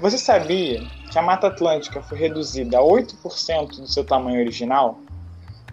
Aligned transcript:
Você 0.00 0.18
sabia 0.18 0.86
que 1.10 1.18
a 1.18 1.22
Mata 1.22 1.46
Atlântica 1.46 2.02
foi 2.02 2.18
reduzida 2.18 2.78
a 2.78 2.82
8% 2.82 3.80
do 3.80 3.88
seu 3.88 4.04
tamanho 4.04 4.40
original? 4.40 5.00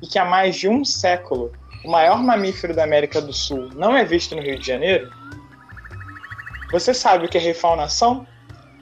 E 0.02 0.08
que 0.08 0.18
há 0.18 0.24
mais 0.24 0.56
de 0.56 0.70
um 0.70 0.86
século 0.86 1.52
o 1.84 1.92
maior 1.92 2.24
mamífero 2.24 2.74
da 2.74 2.86
América 2.86 3.22
do 3.22 3.34
Sul 3.34 3.70
não 3.76 3.96
é 3.96 4.06
visto 4.06 4.34
no 4.34 4.42
Rio 4.42 4.58
de 4.58 4.66
Janeiro? 4.66 5.12
Você 6.72 6.94
sabe 6.94 7.26
o 7.26 7.30
que 7.30 7.38
é 7.38 7.42
refaunação? 7.42 8.26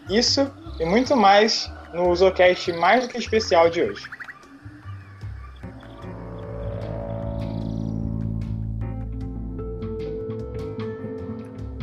Isso 0.07 0.51
e 0.79 0.85
muito 0.85 1.15
mais 1.15 1.71
no 1.91 2.15
Zocast 2.15 2.71
mais 2.73 3.03
do 3.03 3.09
que 3.09 3.17
especial 3.17 3.67
de 3.71 3.81
hoje. 3.81 4.07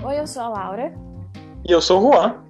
Oi, 0.04 0.20
eu 0.20 0.26
sou 0.28 0.42
a 0.42 0.48
Laura. 0.48 0.94
E 1.68 1.72
eu 1.72 1.82
sou 1.82 2.00
o 2.00 2.12
Juan. 2.12 2.47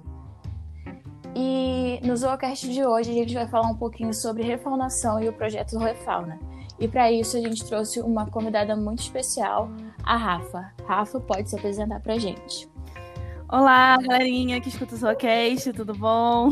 No 2.01 2.15
Zoocast 2.15 2.69
de 2.69 2.85
hoje 2.85 3.11
a 3.11 3.13
gente 3.13 3.33
vai 3.33 3.47
falar 3.47 3.67
um 3.67 3.75
pouquinho 3.75 4.13
sobre 4.13 4.43
refaunação 4.43 5.21
e 5.21 5.27
o 5.27 5.33
projeto 5.33 5.77
Refauna. 5.77 6.39
E 6.79 6.87
para 6.87 7.11
isso 7.11 7.35
a 7.35 7.41
gente 7.41 7.65
trouxe 7.65 7.99
uma 7.99 8.25
convidada 8.25 8.75
muito 8.75 8.99
especial, 8.99 9.69
a 10.03 10.15
Rafa. 10.15 10.73
Rafa, 10.85 11.19
pode 11.19 11.49
se 11.49 11.57
apresentar 11.57 11.99
para 11.99 12.17
gente. 12.17 12.69
Olá, 13.49 13.97
galerinha 13.97 14.61
que 14.61 14.69
escuta 14.69 14.95
o 14.95 14.97
Zoocast, 14.97 15.73
tudo 15.73 15.93
bom? 15.93 16.51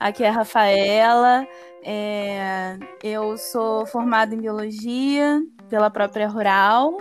Aqui 0.00 0.24
é 0.24 0.28
a 0.28 0.32
Rafaela. 0.32 1.46
É... 1.84 2.78
Eu 3.02 3.36
sou 3.36 3.84
formada 3.86 4.34
em 4.34 4.40
Biologia 4.40 5.42
pela 5.68 5.90
própria 5.90 6.28
Rural 6.28 6.96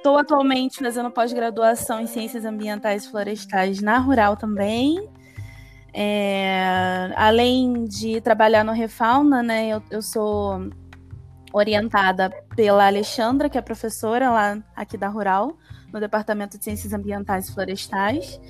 Estou 0.00 0.16
atualmente 0.16 0.78
fazendo 0.82 1.10
pós-graduação 1.10 2.00
em 2.00 2.06
Ciências 2.06 2.46
Ambientais 2.46 3.04
e 3.04 3.10
Florestais 3.10 3.82
na 3.82 3.98
Rural 3.98 4.34
também. 4.34 5.06
É, 5.92 7.12
além 7.16 7.84
de 7.84 8.20
trabalhar 8.20 8.64
no 8.64 8.72
Refauna, 8.72 9.42
né, 9.42 9.68
eu, 9.68 9.82
eu, 9.90 10.00
sou 10.00 10.70
orientada 11.52 12.30
pela 12.54 12.86
Alexandra, 12.86 13.48
que 13.48 13.58
é 13.58 13.60
professora 13.60 14.30
lá 14.30 14.62
aqui 14.76 14.96
da 14.96 15.08
Rural, 15.08 15.56
no 15.92 15.98
Departamento 15.98 16.56
de 16.56 16.64
Ciências 16.64 16.92
Ambientais 16.92 17.48
e 17.48 17.54
Florestais. 17.54 18.40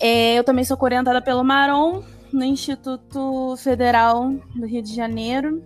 É, 0.00 0.34
eu 0.34 0.44
também 0.44 0.64
sou 0.64 0.78
orientada 0.80 1.20
pelo 1.20 1.44
Maron, 1.44 2.02
no 2.32 2.44
Instituto 2.44 3.56
Federal 3.58 4.30
do 4.54 4.66
Rio 4.66 4.82
de 4.82 4.94
Janeiro. 4.94 5.62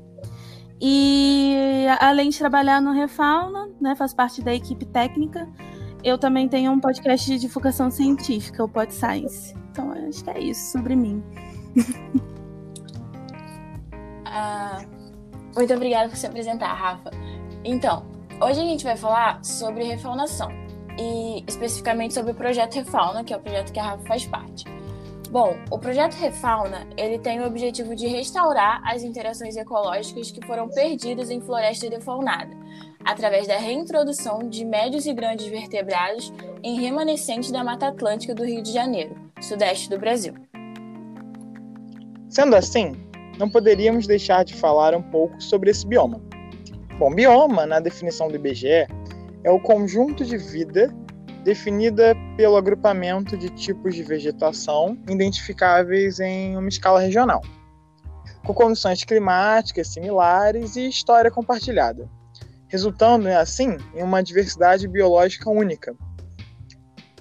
E 0.80 1.86
além 2.00 2.30
de 2.30 2.38
trabalhar 2.38 2.80
no 2.80 2.92
Refauna, 2.92 3.68
né, 3.80 3.94
faz 3.94 4.14
parte 4.14 4.42
da 4.42 4.54
equipe 4.54 4.86
técnica, 4.86 5.46
eu 6.02 6.18
também 6.18 6.48
tenho 6.48 6.72
um 6.72 6.80
podcast 6.80 7.26
de 7.26 7.38
divulgação 7.38 7.90
científica, 7.90 8.64
o 8.64 8.68
Pod 8.68 8.92
Science. 8.92 9.54
Então 9.70 9.92
acho 9.92 10.24
que 10.24 10.30
é 10.30 10.40
isso 10.40 10.72
sobre 10.72 10.96
mim. 10.96 11.22
ah, 14.24 14.82
muito 15.54 15.72
obrigada 15.74 16.08
por 16.08 16.16
se 16.16 16.26
apresentar, 16.26 16.72
Rafa. 16.72 17.10
Então, 17.64 18.04
hoje 18.40 18.60
a 18.60 18.64
gente 18.64 18.84
vai 18.84 18.96
falar 18.96 19.44
sobre 19.44 19.84
refaunação 19.84 20.48
e 20.98 21.44
especificamente 21.46 22.14
sobre 22.14 22.32
o 22.32 22.34
projeto 22.34 22.74
Refauna, 22.74 23.22
que 23.22 23.32
é 23.32 23.36
o 23.36 23.40
projeto 23.40 23.72
que 23.72 23.78
a 23.78 23.84
Rafa 23.84 24.04
faz 24.04 24.26
parte. 24.26 24.64
Bom, 25.30 25.56
o 25.70 25.78
projeto 25.78 26.14
Refauna 26.14 26.88
ele 26.96 27.18
tem 27.18 27.40
o 27.40 27.46
objetivo 27.46 27.94
de 27.94 28.08
restaurar 28.08 28.82
as 28.84 29.04
interações 29.04 29.56
ecológicas 29.56 30.30
que 30.30 30.44
foram 30.44 30.68
perdidas 30.68 31.30
em 31.30 31.40
floresta 31.40 31.88
defaunada, 31.88 32.56
através 33.04 33.46
da 33.46 33.56
reintrodução 33.56 34.48
de 34.48 34.64
médios 34.64 35.06
e 35.06 35.12
grandes 35.12 35.46
vertebrados 35.46 36.32
em 36.62 36.80
remanescentes 36.80 37.50
da 37.50 37.64
Mata 37.64 37.88
Atlântica 37.88 38.34
do 38.34 38.44
Rio 38.44 38.62
de 38.62 38.72
Janeiro, 38.72 39.14
sudeste 39.40 39.88
do 39.88 39.98
Brasil. 39.98 40.34
Sendo 42.28 42.54
assim, 42.54 42.92
não 43.38 43.48
poderíamos 43.48 44.06
deixar 44.06 44.44
de 44.44 44.54
falar 44.54 44.94
um 44.94 45.02
pouco 45.02 45.40
sobre 45.40 45.70
esse 45.70 45.86
bioma. 45.86 46.20
Bom, 46.98 47.14
bioma, 47.14 47.66
na 47.66 47.80
definição 47.80 48.28
do 48.28 48.36
IBGE, 48.36 48.86
é 49.42 49.50
o 49.50 49.58
conjunto 49.58 50.24
de 50.24 50.36
vida 50.36 50.94
definida 51.42 52.14
pelo 52.36 52.56
agrupamento 52.56 53.36
de 53.36 53.48
tipos 53.50 53.94
de 53.94 54.02
vegetação 54.02 54.98
identificáveis 55.08 56.20
em 56.20 56.56
uma 56.56 56.68
escala 56.68 57.00
regional, 57.00 57.40
com 58.44 58.52
condições 58.52 59.02
climáticas 59.04 59.88
similares 59.88 60.76
e 60.76 60.88
história 60.88 61.30
compartilhada, 61.30 62.08
resultando, 62.70 63.28
assim, 63.28 63.76
em 63.94 64.02
uma 64.02 64.22
diversidade 64.22 64.88
biológica 64.88 65.50
única. 65.50 65.94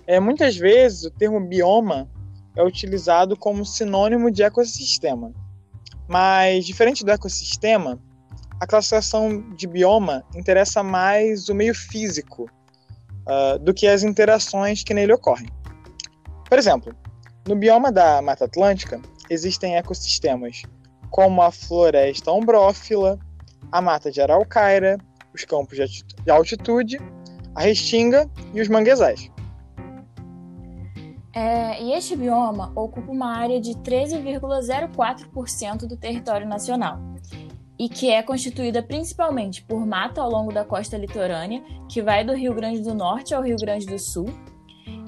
É, 0.07 0.19
muitas 0.19 0.55
vezes, 0.55 1.03
o 1.03 1.11
termo 1.11 1.39
bioma 1.41 2.09
é 2.55 2.63
utilizado 2.63 3.35
como 3.35 3.65
sinônimo 3.65 4.31
de 4.31 4.43
ecossistema, 4.43 5.33
mas, 6.07 6.65
diferente 6.65 7.03
do 7.03 7.11
ecossistema, 7.11 7.99
a 8.59 8.67
classificação 8.67 9.49
de 9.55 9.67
bioma 9.67 10.23
interessa 10.35 10.83
mais 10.83 11.49
o 11.49 11.55
meio 11.55 11.73
físico 11.73 12.49
uh, 13.25 13.57
do 13.59 13.73
que 13.73 13.87
as 13.87 14.03
interações 14.03 14.83
que 14.83 14.93
nele 14.93 15.13
ocorrem. 15.13 15.49
Por 16.47 16.57
exemplo, 16.57 16.93
no 17.47 17.55
bioma 17.55 17.91
da 17.91 18.21
Mata 18.21 18.45
Atlântica 18.45 18.99
existem 19.29 19.77
ecossistemas 19.77 20.63
como 21.09 21.41
a 21.41 21.51
floresta 21.51 22.31
ombrófila, 22.31 23.17
a 23.71 23.81
mata 23.81 24.11
de 24.11 24.21
araucaira, 24.21 24.97
os 25.39 25.45
campos 25.45 25.77
de 25.77 26.03
altitude, 26.29 26.99
a 27.55 27.61
restinga 27.61 28.29
e 28.53 28.59
os 28.61 28.67
manguezais. 28.67 29.31
É, 31.33 31.81
e 31.81 31.93
este 31.93 32.15
bioma 32.15 32.71
ocupa 32.75 33.11
uma 33.11 33.35
área 33.37 33.59
de 33.61 33.71
13,04% 33.75 35.87
do 35.87 35.95
território 35.95 36.47
nacional 36.47 36.99
e 37.77 37.87
que 37.87 38.11
é 38.11 38.21
constituída 38.21 38.83
principalmente 38.83 39.63
por 39.63 39.85
mata 39.85 40.21
ao 40.21 40.29
longo 40.29 40.51
da 40.51 40.65
costa 40.65 40.97
litorânea, 40.97 41.63
que 41.87 42.01
vai 42.01 42.25
do 42.25 42.33
Rio 42.33 42.53
Grande 42.53 42.81
do 42.81 42.93
Norte 42.93 43.33
ao 43.33 43.41
Rio 43.41 43.55
Grande 43.55 43.85
do 43.85 43.97
Sul, 43.97 44.25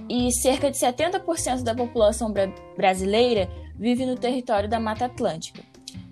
e 0.07 0.31
cerca 0.31 0.71
de 0.71 0.77
70% 0.77 1.63
da 1.63 1.75
população 1.75 2.31
bra 2.31 2.47
brasileira 2.77 3.49
vive 3.77 4.05
no 4.05 4.15
território 4.15 4.69
da 4.69 4.79
Mata 4.79 5.03
Atlântica. 5.05 5.61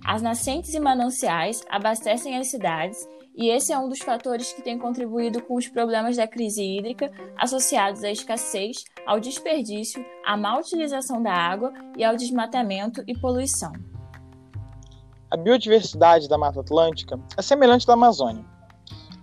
As 0.05 0.21
nascentes 0.21 0.73
e 0.73 0.79
mananciais 0.79 1.61
abastecem 1.69 2.37
as 2.37 2.49
cidades 2.49 2.97
e 3.39 3.49
esse 3.49 3.71
é 3.71 3.79
um 3.79 3.87
dos 3.87 3.99
fatores 3.99 4.51
que 4.51 4.61
tem 4.61 4.77
contribuído 4.77 5.41
com 5.41 5.55
os 5.55 5.65
problemas 5.65 6.17
da 6.17 6.27
crise 6.27 6.61
hídrica 6.61 7.09
associados 7.37 8.03
à 8.03 8.11
escassez, 8.11 8.83
ao 9.07 9.17
desperdício, 9.17 10.05
à 10.25 10.35
má 10.35 10.59
utilização 10.59 11.23
da 11.23 11.31
água 11.31 11.71
e 11.97 12.03
ao 12.03 12.17
desmatamento 12.17 13.01
e 13.07 13.17
poluição. 13.17 13.71
A 15.31 15.37
biodiversidade 15.37 16.27
da 16.27 16.37
Mata 16.37 16.59
Atlântica 16.59 17.17
é 17.37 17.41
semelhante 17.41 17.85
à 17.85 17.87
da 17.87 17.93
Amazônia. 17.93 18.43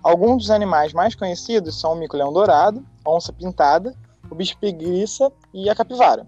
Alguns 0.03 0.45
dos 0.45 0.51
animais 0.51 0.95
mais 0.95 1.15
conhecidos 1.15 1.79
são 1.79 1.93
o 1.93 1.97
mico-leão 1.97 2.33
dourado, 2.33 2.83
a 3.05 3.11
onça 3.11 3.35
pintada, 3.35 3.95
o 4.31 4.35
bicho-preguiça 4.35 5.31
e 5.53 5.69
a 5.69 5.75
capivara. 5.75 6.27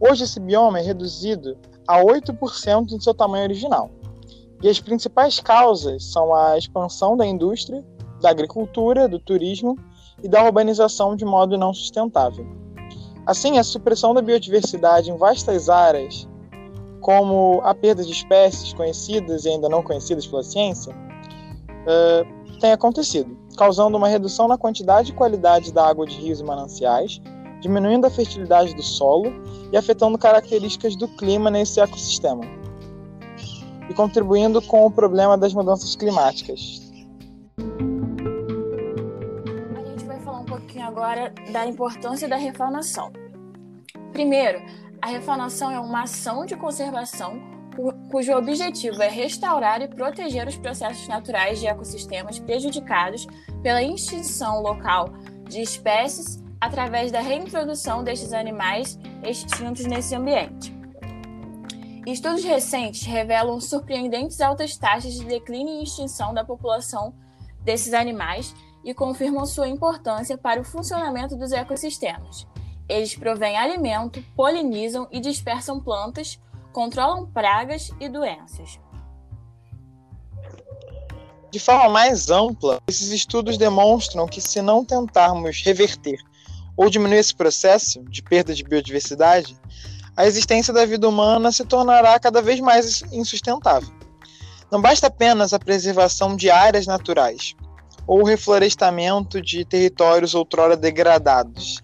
Hoje 0.00 0.24
esse 0.24 0.40
bioma 0.40 0.80
é 0.80 0.82
reduzido 0.82 1.56
a 1.86 2.02
8% 2.02 2.86
do 2.86 3.00
seu 3.00 3.14
tamanho 3.14 3.44
original. 3.44 3.88
E 4.62 4.68
as 4.68 4.80
principais 4.80 5.40
causas 5.40 6.04
são 6.04 6.34
a 6.34 6.58
expansão 6.58 7.16
da 7.16 7.24
indústria, 7.24 7.84
da 8.20 8.30
agricultura, 8.30 9.08
do 9.08 9.18
turismo 9.18 9.76
e 10.22 10.28
da 10.28 10.42
urbanização 10.44 11.14
de 11.14 11.24
modo 11.24 11.56
não 11.56 11.72
sustentável. 11.72 12.46
Assim, 13.24 13.58
a 13.58 13.64
supressão 13.64 14.14
da 14.14 14.22
biodiversidade 14.22 15.10
em 15.10 15.16
vastas 15.16 15.68
áreas 15.68 16.26
como 17.00 17.60
a 17.64 17.74
perda 17.74 18.02
de 18.02 18.12
espécies 18.12 18.72
conhecidas 18.72 19.44
e 19.44 19.48
ainda 19.48 19.68
não 19.68 19.82
conhecidas 19.82 20.26
pela 20.26 20.42
ciência, 20.42 20.92
uh, 20.92 22.58
tem 22.60 22.72
acontecido, 22.72 23.36
causando 23.56 23.96
uma 23.96 24.08
redução 24.08 24.48
na 24.48 24.58
quantidade 24.58 25.12
e 25.12 25.14
qualidade 25.14 25.72
da 25.72 25.86
água 25.86 26.06
de 26.06 26.16
rios 26.16 26.40
e 26.40 26.44
mananciais, 26.44 27.20
diminuindo 27.60 28.06
a 28.06 28.10
fertilidade 28.10 28.74
do 28.74 28.82
solo 28.82 29.32
e 29.72 29.76
afetando 29.76 30.18
características 30.18 30.96
do 30.96 31.08
clima 31.08 31.50
nesse 31.50 31.80
ecossistema, 31.80 32.44
e 33.88 33.94
contribuindo 33.94 34.60
com 34.62 34.86
o 34.86 34.90
problema 34.90 35.36
das 35.36 35.54
mudanças 35.54 35.96
climáticas. 35.96 36.90
A 39.76 39.82
gente 39.84 40.04
vai 40.04 40.20
falar 40.20 40.40
um 40.40 40.44
pouquinho 40.44 40.86
agora 40.86 41.32
da 41.52 41.66
importância 41.66 42.28
da 42.28 42.36
refaunação. 42.36 43.12
Primeiro, 44.12 44.60
a 45.00 45.06
refaunação 45.08 45.70
é 45.70 45.78
uma 45.78 46.02
ação 46.02 46.44
de 46.44 46.56
conservação 46.56 47.40
cujo 48.10 48.32
objetivo 48.32 49.00
é 49.02 49.08
restaurar 49.08 49.80
e 49.80 49.88
proteger 49.88 50.48
os 50.48 50.56
processos 50.56 51.06
naturais 51.06 51.60
de 51.60 51.66
ecossistemas 51.66 52.38
prejudicados 52.38 53.26
pela 53.62 53.82
extinção 53.82 54.60
local 54.60 55.10
de 55.48 55.60
espécies 55.60 56.42
através 56.60 57.12
da 57.12 57.20
reintrodução 57.20 58.02
destes 58.02 58.32
animais 58.32 58.98
extintos 59.22 59.86
nesse 59.86 60.14
ambiente. 60.14 60.77
Estudos 62.10 62.42
recentes 62.42 63.02
revelam 63.02 63.60
surpreendentes 63.60 64.40
altas 64.40 64.74
taxas 64.78 65.12
de 65.12 65.26
declínio 65.26 65.78
e 65.78 65.82
extinção 65.82 66.32
da 66.32 66.42
população 66.42 67.12
desses 67.60 67.92
animais 67.92 68.54
e 68.82 68.94
confirmam 68.94 69.44
sua 69.44 69.68
importância 69.68 70.38
para 70.38 70.58
o 70.58 70.64
funcionamento 70.64 71.36
dos 71.36 71.52
ecossistemas. 71.52 72.46
Eles 72.88 73.14
provêm 73.14 73.58
alimento, 73.58 74.24
polinizam 74.34 75.06
e 75.12 75.20
dispersam 75.20 75.78
plantas, 75.78 76.40
controlam 76.72 77.26
pragas 77.26 77.90
e 78.00 78.08
doenças. 78.08 78.80
De 81.50 81.60
forma 81.60 81.90
mais 81.90 82.30
ampla, 82.30 82.80
esses 82.88 83.10
estudos 83.10 83.58
demonstram 83.58 84.26
que, 84.26 84.40
se 84.40 84.62
não 84.62 84.82
tentarmos 84.82 85.62
reverter 85.62 86.18
ou 86.74 86.88
diminuir 86.88 87.18
esse 87.18 87.34
processo 87.34 88.02
de 88.04 88.22
perda 88.22 88.54
de 88.54 88.64
biodiversidade, 88.64 89.58
a 90.18 90.26
existência 90.26 90.74
da 90.74 90.84
vida 90.84 91.08
humana 91.08 91.52
se 91.52 91.64
tornará 91.64 92.18
cada 92.18 92.42
vez 92.42 92.58
mais 92.58 93.04
insustentável. 93.12 93.88
Não 94.68 94.82
basta 94.82 95.06
apenas 95.06 95.52
a 95.52 95.60
preservação 95.60 96.34
de 96.34 96.50
áreas 96.50 96.88
naturais 96.88 97.54
ou 98.04 98.22
o 98.22 98.24
reflorestamento 98.24 99.40
de 99.40 99.64
territórios 99.64 100.34
outrora 100.34 100.76
degradados. 100.76 101.80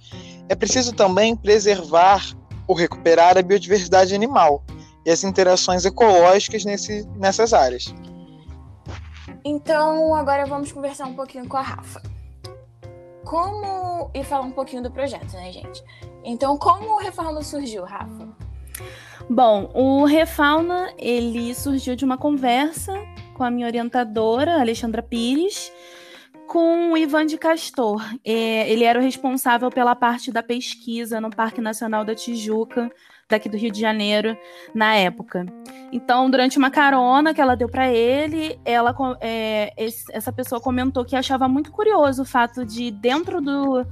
É 0.49 0.57
preciso 0.57 0.93
também 0.93 1.37
preservar 1.37 2.25
ou 2.67 2.75
recuperar 2.75 3.39
a 3.39 3.43
biodiversidade 3.43 4.13
animal 4.13 4.65
e 5.07 5.13
as 5.13 5.23
interações 5.23 5.85
ecológicas 5.85 6.65
nesse, 6.65 7.07
nessas 7.15 7.53
áreas. 7.53 7.95
Então, 9.45 10.13
agora 10.13 10.45
vamos 10.45 10.73
conversar 10.73 11.07
um 11.07 11.15
pouquinho 11.15 11.47
com 11.47 11.57
a 11.57 11.63
Rafa. 11.63 12.03
Como. 13.25 14.11
e 14.15 14.23
falar 14.23 14.45
um 14.45 14.53
pouquinho 14.53 14.83
do 14.83 14.91
projeto, 14.91 15.33
né, 15.35 15.51
gente? 15.53 15.83
Então, 16.25 16.57
como 16.57 16.95
o 16.95 16.99
Refauna 16.99 17.43
surgiu, 17.43 17.85
Rafa? 17.85 18.29
Bom, 19.29 19.71
o 19.75 20.05
Refauna, 20.05 20.93
ele 20.99 21.55
surgiu 21.55 21.97
de 21.97 22.05
uma 22.05 22.19
conversa 22.19 22.93
com 23.35 23.43
a 23.43 23.51
minha 23.51 23.67
orientadora, 23.67 24.61
Alexandra 24.61 25.03
Pires, 25.03 25.73
com 26.47 26.93
o 26.93 26.97
Ivan 26.97 27.27
de 27.27 27.39
Castor. 27.39 28.03
É, 28.25 28.71
ele 28.71 28.85
era 28.85 28.99
o 28.99 29.03
responsável 29.03 29.71
pela 29.71 29.97
parte 29.97 30.31
da 30.31 30.43
pesquisa 30.43 31.21
no 31.21 31.31
Parque 31.31 31.61
Nacional 31.61 32.05
da 32.05 32.15
Tijuca, 32.15 32.91
daqui 33.29 33.49
do 33.49 33.57
Rio 33.57 33.71
de 33.71 33.81
Janeiro, 33.81 34.37
na 34.75 34.95
época. 34.97 35.47
Então, 35.93 36.31
durante 36.31 36.59
uma 36.59 36.71
carona 36.71 37.33
que 37.33 37.41
ela 37.41 37.55
deu 37.55 37.69
para 37.69 37.93
ele, 37.93 38.59
ela, 38.65 38.95
é, 39.21 39.73
esse, 39.77 40.05
essa 40.13 40.33
pessoa 40.33 40.61
comentou 40.61 41.05
que 41.05 41.17
achava 41.17 41.49
muito 41.49 41.71
curioso 41.71 42.23
o 42.23 42.27
fato 42.27 42.65
de, 42.65 42.91
dentro 42.91 43.41
do, 43.41 43.87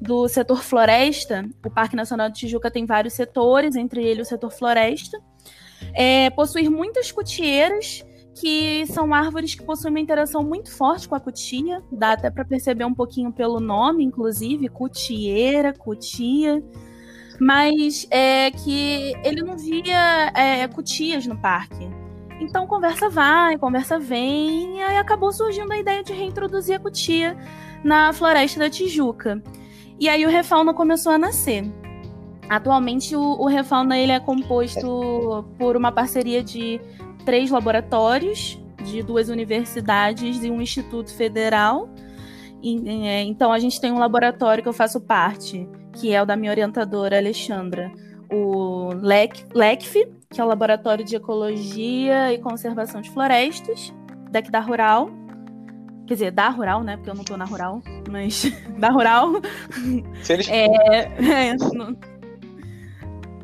do 0.00 0.28
setor 0.28 0.62
floresta, 0.62 1.44
o 1.64 1.70
Parque 1.70 1.96
Nacional 1.96 2.28
de 2.28 2.40
Tijuca 2.40 2.70
tem 2.70 2.86
vários 2.86 3.14
setores, 3.14 3.74
entre 3.76 4.04
eles 4.04 4.26
o 4.26 4.30
setor 4.30 4.50
floresta, 4.52 5.18
é, 5.94 6.30
possuir 6.30 6.70
muitas 6.70 7.10
cutieiras 7.10 8.04
que 8.38 8.84
são 8.88 9.14
árvores 9.14 9.54
que 9.54 9.62
possuem 9.64 9.94
uma 9.94 10.00
interação 10.00 10.42
muito 10.44 10.70
forte 10.70 11.08
com 11.08 11.14
a 11.14 11.20
cutia, 11.20 11.82
dá 11.90 12.12
até 12.12 12.30
para 12.30 12.44
perceber 12.44 12.84
um 12.84 12.92
pouquinho 12.92 13.32
pelo 13.32 13.58
nome, 13.58 14.04
inclusive, 14.04 14.68
cutieira, 14.68 15.72
cutia 15.72 16.62
mas 17.40 18.06
é 18.10 18.50
que 18.50 19.14
ele 19.24 19.42
não 19.42 19.56
via 19.56 20.32
é, 20.34 20.66
cutias 20.68 21.26
no 21.26 21.36
parque. 21.36 21.88
Então 22.40 22.66
conversa 22.66 23.08
vai, 23.08 23.56
conversa 23.56 23.98
vem, 23.98 24.78
e 24.78 24.82
aí 24.82 24.96
acabou 24.98 25.32
surgindo 25.32 25.72
a 25.72 25.78
ideia 25.78 26.02
de 26.02 26.12
reintroduzir 26.12 26.76
a 26.76 26.78
cutia 26.78 27.36
na 27.82 28.12
floresta 28.12 28.60
da 28.60 28.68
Tijuca. 28.68 29.42
E 29.98 30.08
aí 30.08 30.26
o 30.26 30.28
Refauna 30.28 30.74
começou 30.74 31.12
a 31.12 31.18
nascer. 31.18 31.64
Atualmente 32.48 33.16
o, 33.16 33.22
o 33.22 33.46
Refauna 33.46 33.98
ele 33.98 34.12
é 34.12 34.20
composto 34.20 35.44
por 35.58 35.76
uma 35.76 35.90
parceria 35.90 36.42
de 36.42 36.80
três 37.24 37.50
laboratórios 37.50 38.58
de 38.84 39.02
duas 39.02 39.28
universidades 39.28 40.44
e 40.44 40.50
um 40.50 40.62
instituto 40.62 41.12
federal. 41.12 41.88
E, 42.62 43.06
é, 43.06 43.22
então 43.22 43.52
a 43.52 43.58
gente 43.58 43.80
tem 43.80 43.92
um 43.92 43.98
laboratório 43.98 44.62
que 44.62 44.68
eu 44.68 44.72
faço 44.72 45.00
parte, 45.00 45.68
que 45.96 46.14
é 46.14 46.22
o 46.22 46.26
da 46.26 46.36
minha 46.36 46.50
orientadora 46.50 47.18
Alexandra, 47.18 47.90
o 48.30 48.90
LECF, 49.54 50.06
que 50.30 50.40
é 50.40 50.44
o 50.44 50.46
Laboratório 50.46 51.04
de 51.04 51.16
Ecologia 51.16 52.32
e 52.32 52.38
Conservação 52.38 53.00
de 53.00 53.10
Florestas, 53.10 53.92
daqui 54.30 54.50
da 54.50 54.60
Rural. 54.60 55.10
Quer 56.06 56.14
dizer, 56.14 56.30
da 56.30 56.48
Rural, 56.48 56.84
né? 56.84 56.96
Porque 56.96 57.10
eu 57.10 57.14
não 57.14 57.24
tô 57.24 57.36
na 57.36 57.44
Rural, 57.44 57.82
mas 58.10 58.44
da 58.78 58.90
Rural. 58.90 59.32
Eles... 60.28 60.48
É, 60.48 60.66
é, 60.66 61.56
não... 61.56 61.96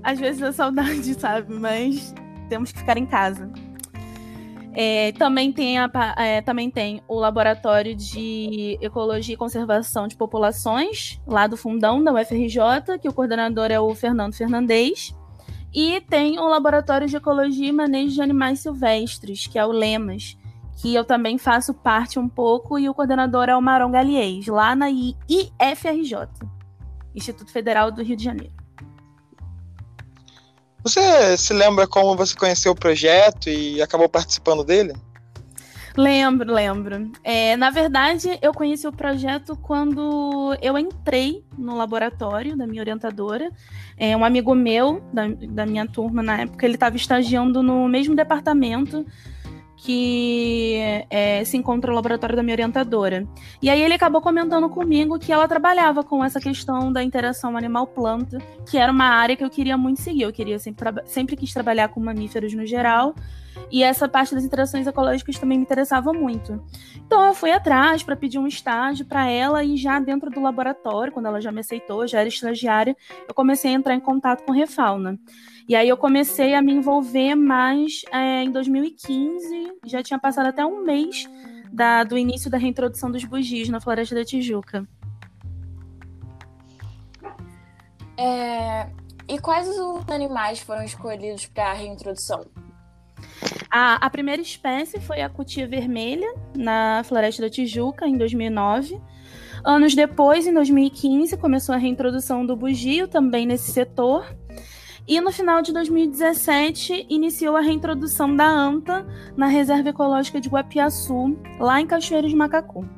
Às 0.02 0.18
vezes 0.18 0.42
é 0.42 0.52
saudade, 0.52 1.14
sabe? 1.14 1.54
Mas 1.54 2.14
temos 2.48 2.70
que 2.72 2.78
ficar 2.78 2.98
em 2.98 3.06
casa. 3.06 3.50
É, 4.74 5.12
também, 5.12 5.52
tem 5.52 5.78
a, 5.78 5.90
é, 6.16 6.40
também 6.40 6.70
tem 6.70 7.02
o 7.06 7.18
Laboratório 7.18 7.94
de 7.94 8.78
Ecologia 8.80 9.34
e 9.34 9.36
Conservação 9.36 10.08
de 10.08 10.16
Populações, 10.16 11.20
lá 11.26 11.46
do 11.46 11.56
Fundão, 11.56 12.02
da 12.02 12.12
UFRJ, 12.12 12.98
que 13.00 13.08
o 13.08 13.12
coordenador 13.12 13.70
é 13.70 13.78
o 13.78 13.94
Fernando 13.94 14.34
Fernandes. 14.34 15.14
E 15.74 16.00
tem 16.02 16.38
o 16.38 16.48
Laboratório 16.48 17.06
de 17.06 17.16
Ecologia 17.16 17.68
e 17.68 17.72
Manejo 17.72 18.14
de 18.14 18.22
Animais 18.22 18.60
Silvestres, 18.60 19.46
que 19.46 19.58
é 19.58 19.64
o 19.64 19.72
LEMAS, 19.72 20.38
que 20.80 20.94
eu 20.94 21.04
também 21.04 21.38
faço 21.38 21.74
parte 21.74 22.18
um 22.18 22.28
pouco, 22.28 22.78
e 22.78 22.88
o 22.88 22.94
coordenador 22.94 23.48
é 23.48 23.56
o 23.56 23.62
Maron 23.62 23.90
Galiez, 23.90 24.46
lá 24.46 24.74
na 24.74 24.90
IFRJ, 24.90 26.28
Instituto 27.14 27.52
Federal 27.52 27.90
do 27.90 28.02
Rio 28.02 28.16
de 28.16 28.24
Janeiro. 28.24 28.61
Você 30.82 31.36
se 31.36 31.52
lembra 31.52 31.86
como 31.86 32.16
você 32.16 32.34
conheceu 32.34 32.72
o 32.72 32.76
projeto 32.76 33.48
e 33.48 33.80
acabou 33.80 34.08
participando 34.08 34.64
dele? 34.64 34.92
Lembro, 35.96 36.52
lembro. 36.52 37.12
É, 37.22 37.56
na 37.56 37.70
verdade, 37.70 38.38
eu 38.40 38.52
conheci 38.52 38.86
o 38.86 38.92
projeto 38.92 39.56
quando 39.56 40.56
eu 40.62 40.78
entrei 40.78 41.44
no 41.56 41.76
laboratório 41.76 42.56
da 42.56 42.66
minha 42.66 42.80
orientadora. 42.80 43.50
É, 43.96 44.16
um 44.16 44.24
amigo 44.24 44.54
meu, 44.54 45.02
da, 45.12 45.28
da 45.28 45.66
minha 45.66 45.86
turma 45.86 46.22
na 46.22 46.40
época, 46.40 46.64
ele 46.64 46.74
estava 46.74 46.96
estagiando 46.96 47.62
no 47.62 47.86
mesmo 47.88 48.16
departamento 48.16 49.06
que 49.82 50.76
é, 51.10 51.44
se 51.44 51.56
encontra 51.56 51.90
no 51.90 51.96
laboratório 51.96 52.36
da 52.36 52.42
minha 52.42 52.54
orientadora. 52.54 53.26
E 53.60 53.68
aí 53.68 53.82
ele 53.82 53.94
acabou 53.94 54.20
comentando 54.20 54.68
comigo 54.68 55.18
que 55.18 55.32
ela 55.32 55.48
trabalhava 55.48 56.04
com 56.04 56.24
essa 56.24 56.38
questão 56.38 56.92
da 56.92 57.02
interação 57.02 57.56
animal-planta, 57.56 58.38
que 58.70 58.78
era 58.78 58.92
uma 58.92 59.06
área 59.06 59.34
que 59.34 59.42
eu 59.42 59.50
queria 59.50 59.76
muito 59.76 60.00
seguir. 60.00 60.22
Eu 60.22 60.32
queria 60.32 60.56
sempre, 60.60 60.88
sempre 61.06 61.36
quis 61.36 61.52
trabalhar 61.52 61.88
com 61.88 61.98
mamíferos 61.98 62.54
no 62.54 62.64
geral, 62.64 63.12
e 63.72 63.82
essa 63.82 64.08
parte 64.08 64.36
das 64.36 64.44
interações 64.44 64.86
ecológicas 64.86 65.36
também 65.36 65.58
me 65.58 65.64
interessava 65.64 66.12
muito. 66.12 66.62
Então 67.04 67.26
eu 67.26 67.34
fui 67.34 67.50
atrás 67.50 68.04
para 68.04 68.14
pedir 68.14 68.38
um 68.38 68.46
estágio 68.46 69.04
para 69.04 69.28
ela 69.28 69.64
e 69.64 69.76
já 69.76 69.98
dentro 69.98 70.30
do 70.30 70.40
laboratório, 70.40 71.12
quando 71.12 71.26
ela 71.26 71.40
já 71.40 71.50
me 71.50 71.60
aceitou, 71.60 72.06
já 72.06 72.20
era 72.20 72.28
estagiária, 72.28 72.96
eu 73.26 73.34
comecei 73.34 73.72
a 73.72 73.74
entrar 73.74 73.94
em 73.94 74.00
contato 74.00 74.44
com 74.44 74.52
Refauna. 74.52 75.18
E 75.72 75.74
aí 75.74 75.88
eu 75.88 75.96
comecei 75.96 76.54
a 76.54 76.60
me 76.60 76.70
envolver 76.70 77.34
mais 77.34 78.02
é, 78.12 78.42
em 78.42 78.50
2015, 78.52 79.72
já 79.86 80.02
tinha 80.02 80.18
passado 80.18 80.48
até 80.48 80.62
um 80.66 80.84
mês 80.84 81.26
da, 81.72 82.04
do 82.04 82.18
início 82.18 82.50
da 82.50 82.58
reintrodução 82.58 83.10
dos 83.10 83.24
bugis 83.24 83.70
na 83.70 83.80
Floresta 83.80 84.14
da 84.14 84.22
Tijuca. 84.22 84.86
É, 88.18 88.86
e 89.26 89.38
quais 89.38 89.66
os 89.66 90.06
animais 90.10 90.58
foram 90.58 90.84
escolhidos 90.84 91.46
para 91.46 91.70
a 91.70 91.72
reintrodução? 91.72 92.44
A, 93.70 93.94
a, 93.94 94.10
primeira 94.10 94.42
espécie 94.42 95.00
foi 95.00 95.22
a 95.22 95.30
cutia 95.30 95.66
vermelha, 95.66 96.34
na 96.54 97.02
Floresta 97.02 97.40
da 97.40 97.48
Tijuca, 97.48 98.06
em 98.06 98.18
2009. 98.18 99.00
Anos 99.64 99.94
depois, 99.94 100.46
em 100.46 100.52
2015, 100.52 101.36
começou 101.38 101.74
a 101.74 101.78
reintrodução 101.78 102.44
do 102.44 102.54
bugio, 102.54 103.08
também 103.08 103.46
nesse 103.46 103.72
setor. 103.72 104.36
E 105.06 105.20
no 105.20 105.32
final 105.32 105.60
de 105.62 105.72
2017, 105.72 107.06
iniciou 107.08 107.56
a 107.56 107.60
reintrodução 107.60 108.34
da 108.34 108.46
anta 108.46 109.04
na 109.36 109.46
Reserva 109.46 109.88
Ecológica 109.88 110.40
de 110.40 110.48
Guapiaçu, 110.48 111.36
lá 111.58 111.80
em 111.80 111.86
Cachoeiro 111.86 112.28
de 112.28 112.36
Macacu. 112.36 112.88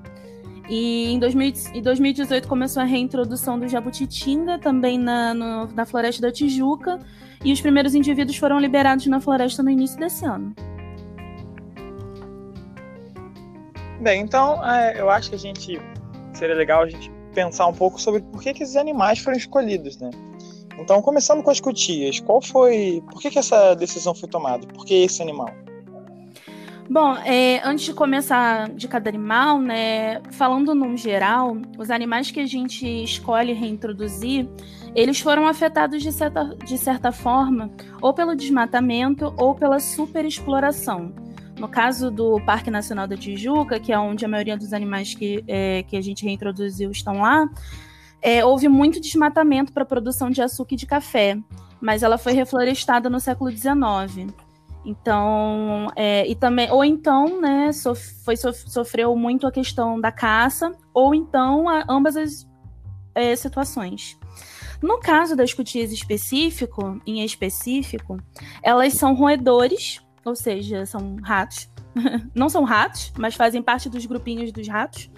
E 0.68 1.12
em 1.12 1.18
2018 1.18 2.46
começou 2.46 2.82
a 2.82 2.86
reintrodução 2.86 3.58
do 3.58 3.68
jabutitinga, 3.68 4.58
também 4.58 4.98
na, 4.98 5.34
no, 5.34 5.66
na 5.66 5.86
Floresta 5.86 6.22
da 6.22 6.32
Tijuca, 6.32 6.98
e 7.44 7.52
os 7.52 7.60
primeiros 7.60 7.94
indivíduos 7.94 8.36
foram 8.36 8.58
liberados 8.58 9.06
na 9.06 9.20
floresta 9.20 9.62
no 9.62 9.70
início 9.70 9.98
desse 9.98 10.24
ano. 10.24 10.54
Bem, 14.00 14.22
então 14.22 14.62
é, 14.64 15.00
eu 15.00 15.08
acho 15.08 15.30
que 15.30 15.36
a 15.36 15.38
gente 15.38 15.80
seria 16.32 16.54
legal 16.54 16.82
a 16.82 16.88
gente 16.88 17.10
pensar 17.34 17.66
um 17.66 17.72
pouco 17.72 18.00
sobre 18.00 18.22
por 18.22 18.42
que, 18.42 18.52
que 18.54 18.62
esses 18.62 18.76
animais 18.76 19.18
foram 19.18 19.36
escolhidos, 19.36 19.98
né? 19.98 20.10
Então, 20.78 21.00
começando 21.00 21.42
com 21.42 21.50
as 21.50 21.60
cutias, 21.60 22.20
qual 22.20 22.42
foi. 22.42 23.02
Por 23.10 23.20
que, 23.20 23.30
que 23.30 23.38
essa 23.38 23.74
decisão 23.74 24.14
foi 24.14 24.28
tomada? 24.28 24.66
Por 24.66 24.84
que 24.84 24.94
esse 24.94 25.22
animal? 25.22 25.48
Bom, 26.88 27.16
é, 27.24 27.62
antes 27.64 27.86
de 27.86 27.94
começar 27.94 28.68
de 28.68 28.86
cada 28.86 29.08
animal, 29.08 29.58
né, 29.58 30.20
falando 30.32 30.74
num 30.74 30.96
geral, 30.96 31.56
os 31.78 31.90
animais 31.90 32.30
que 32.30 32.40
a 32.40 32.46
gente 32.46 32.86
escolhe 33.02 33.54
reintroduzir, 33.54 34.46
eles 34.94 35.18
foram 35.18 35.48
afetados 35.48 36.02
de 36.02 36.12
certa, 36.12 36.44
de 36.62 36.76
certa 36.76 37.10
forma, 37.10 37.70
ou 38.02 38.12
pelo 38.12 38.36
desmatamento 38.36 39.32
ou 39.38 39.54
pela 39.54 39.80
superexploração. 39.80 41.14
No 41.58 41.68
caso 41.68 42.10
do 42.10 42.38
Parque 42.44 42.70
Nacional 42.70 43.06
da 43.06 43.16
Tijuca, 43.16 43.80
que 43.80 43.92
é 43.92 43.98
onde 43.98 44.24
a 44.24 44.28
maioria 44.28 44.56
dos 44.56 44.74
animais 44.74 45.14
que, 45.14 45.42
é, 45.48 45.84
que 45.84 45.96
a 45.96 46.02
gente 46.02 46.24
reintroduziu 46.24 46.90
estão 46.90 47.20
lá, 47.20 47.48
é, 48.24 48.42
houve 48.42 48.68
muito 48.68 48.98
desmatamento 48.98 49.70
para 49.70 49.82
a 49.82 49.86
produção 49.86 50.30
de 50.30 50.40
açúcar 50.40 50.72
e 50.74 50.78
de 50.78 50.86
café, 50.86 51.38
mas 51.78 52.02
ela 52.02 52.16
foi 52.16 52.32
reflorestada 52.32 53.10
no 53.10 53.20
século 53.20 53.50
XIX. 53.50 54.32
Então, 54.82 55.88
é, 55.94 56.26
e 56.26 56.34
também, 56.34 56.70
ou 56.70 56.82
então, 56.82 57.38
né, 57.38 57.70
sof 57.70 58.02
foi, 58.24 58.34
sof 58.34 58.70
sofreu 58.70 59.14
muito 59.14 59.46
a 59.46 59.52
questão 59.52 60.00
da 60.00 60.10
caça, 60.10 60.72
ou 60.94 61.14
então 61.14 61.68
a, 61.68 61.84
ambas 61.86 62.16
as 62.16 62.48
é, 63.14 63.36
situações. 63.36 64.18
No 64.82 64.98
caso 64.98 65.36
das 65.36 65.52
cutias 65.52 65.92
específico, 65.92 66.98
em 67.06 67.22
específico, 67.22 68.18
elas 68.62 68.94
são 68.94 69.14
roedores, 69.14 70.00
ou 70.24 70.34
seja, 70.34 70.86
são 70.86 71.16
ratos. 71.22 71.68
Não 72.34 72.48
são 72.48 72.64
ratos, 72.64 73.12
mas 73.18 73.34
fazem 73.34 73.62
parte 73.62 73.90
dos 73.90 74.06
grupinhos 74.06 74.50
dos 74.50 74.66
ratos, 74.66 75.10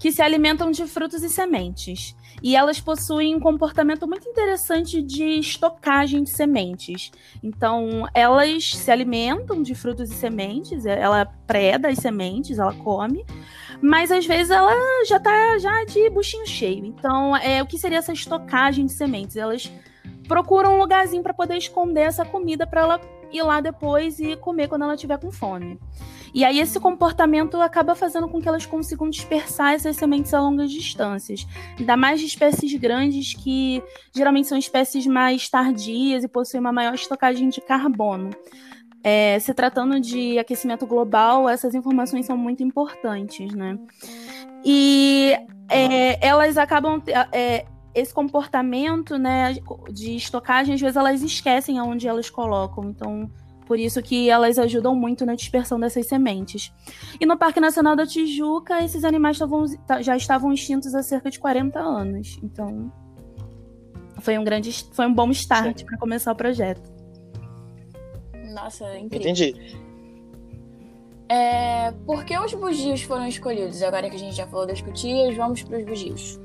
que 0.00 0.10
se 0.10 0.22
alimentam 0.22 0.70
de 0.70 0.86
frutos 0.86 1.22
e 1.22 1.28
sementes. 1.28 2.16
E 2.42 2.54
elas 2.54 2.80
possuem 2.80 3.34
um 3.34 3.40
comportamento 3.40 4.06
muito 4.06 4.28
interessante 4.28 5.02
de 5.02 5.24
estocagem 5.38 6.22
de 6.22 6.30
sementes. 6.30 7.10
Então, 7.42 8.08
elas 8.14 8.70
se 8.70 8.90
alimentam 8.90 9.62
de 9.62 9.74
frutos 9.74 10.10
e 10.10 10.14
sementes, 10.14 10.86
ela 10.86 11.26
preda 11.46 11.88
as 11.88 11.98
sementes, 11.98 12.58
ela 12.58 12.74
come, 12.74 13.24
mas 13.80 14.10
às 14.10 14.26
vezes 14.26 14.50
ela 14.50 14.72
já 15.06 15.16
está 15.16 15.58
já 15.58 15.84
de 15.84 16.08
buchinho 16.10 16.46
cheio. 16.46 16.84
Então, 16.84 17.36
é 17.36 17.62
o 17.62 17.66
que 17.66 17.78
seria 17.78 17.98
essa 17.98 18.12
estocagem 18.12 18.86
de 18.86 18.92
sementes? 18.92 19.36
Elas 19.36 19.70
procuram 20.26 20.74
um 20.74 20.78
lugarzinho 20.78 21.22
para 21.22 21.34
poder 21.34 21.56
esconder 21.56 22.02
essa 22.02 22.24
comida 22.24 22.66
para 22.66 22.82
ela 22.82 23.17
ir 23.32 23.42
lá 23.42 23.60
depois 23.60 24.18
e 24.18 24.36
comer 24.36 24.68
quando 24.68 24.82
ela 24.82 24.94
estiver 24.94 25.18
com 25.18 25.30
fome. 25.30 25.78
E 26.34 26.44
aí 26.44 26.60
esse 26.60 26.78
comportamento 26.78 27.56
acaba 27.60 27.94
fazendo 27.94 28.28
com 28.28 28.40
que 28.40 28.48
elas 28.48 28.66
consigam 28.66 29.08
dispersar 29.08 29.72
essas 29.72 29.96
sementes 29.96 30.32
a 30.34 30.40
longas 30.40 30.70
distâncias. 30.70 31.46
Ainda 31.78 31.96
mais 31.96 32.20
de 32.20 32.26
espécies 32.26 32.72
grandes 32.74 33.34
que 33.34 33.82
geralmente 34.14 34.48
são 34.48 34.58
espécies 34.58 35.06
mais 35.06 35.48
tardias 35.48 36.24
e 36.24 36.28
possuem 36.28 36.60
uma 36.60 36.72
maior 36.72 36.94
estocagem 36.94 37.48
de 37.48 37.60
carbono. 37.60 38.30
É, 39.02 39.38
se 39.38 39.54
tratando 39.54 40.00
de 40.00 40.38
aquecimento 40.38 40.86
global, 40.86 41.48
essas 41.48 41.74
informações 41.74 42.26
são 42.26 42.36
muito 42.36 42.62
importantes, 42.62 43.54
né? 43.54 43.78
E 44.64 45.34
é, 45.68 46.26
elas 46.26 46.58
acabam 46.58 47.00
é, 47.32 47.64
esse 47.94 48.12
comportamento, 48.12 49.18
né, 49.18 49.56
de 49.90 50.16
estocagem, 50.16 50.74
às 50.74 50.80
vezes 50.80 50.96
elas 50.96 51.22
esquecem 51.22 51.78
aonde 51.78 52.06
elas 52.06 52.30
colocam. 52.30 52.84
Então, 52.90 53.30
por 53.66 53.78
isso 53.78 54.02
que 54.02 54.30
elas 54.30 54.58
ajudam 54.58 54.94
muito 54.94 55.26
na 55.26 55.34
dispersão 55.34 55.78
dessas 55.78 56.06
sementes. 56.06 56.72
E 57.20 57.26
no 57.26 57.36
Parque 57.36 57.60
Nacional 57.60 57.94
da 57.94 58.06
Tijuca, 58.06 58.82
esses 58.82 59.04
animais 59.04 59.38
tavam, 59.38 59.66
já 60.00 60.16
estavam 60.16 60.52
extintos 60.52 60.94
há 60.94 61.02
cerca 61.02 61.30
de 61.30 61.38
40 61.38 61.78
anos. 61.78 62.38
Então, 62.42 62.90
foi 64.20 64.38
um 64.38 64.44
grande, 64.44 64.72
foi 64.92 65.06
um 65.06 65.12
bom 65.12 65.30
start 65.30 65.84
para 65.84 65.98
começar 65.98 66.32
o 66.32 66.36
projeto. 66.36 66.90
Nossa, 68.54 68.84
incrível. 68.98 69.30
Entendi. 69.30 69.78
É, 71.28 71.92
por 72.06 72.24
que 72.24 72.38
os 72.38 72.54
bugios 72.54 73.02
foram 73.02 73.28
escolhidos? 73.28 73.82
Agora 73.82 74.08
que 74.08 74.16
a 74.16 74.18
gente 74.18 74.34
já 74.34 74.46
falou 74.46 74.66
das 74.66 74.80
cutias, 74.80 75.36
vamos 75.36 75.62
para 75.62 75.76
os 75.76 75.84
bugios. 75.84 76.40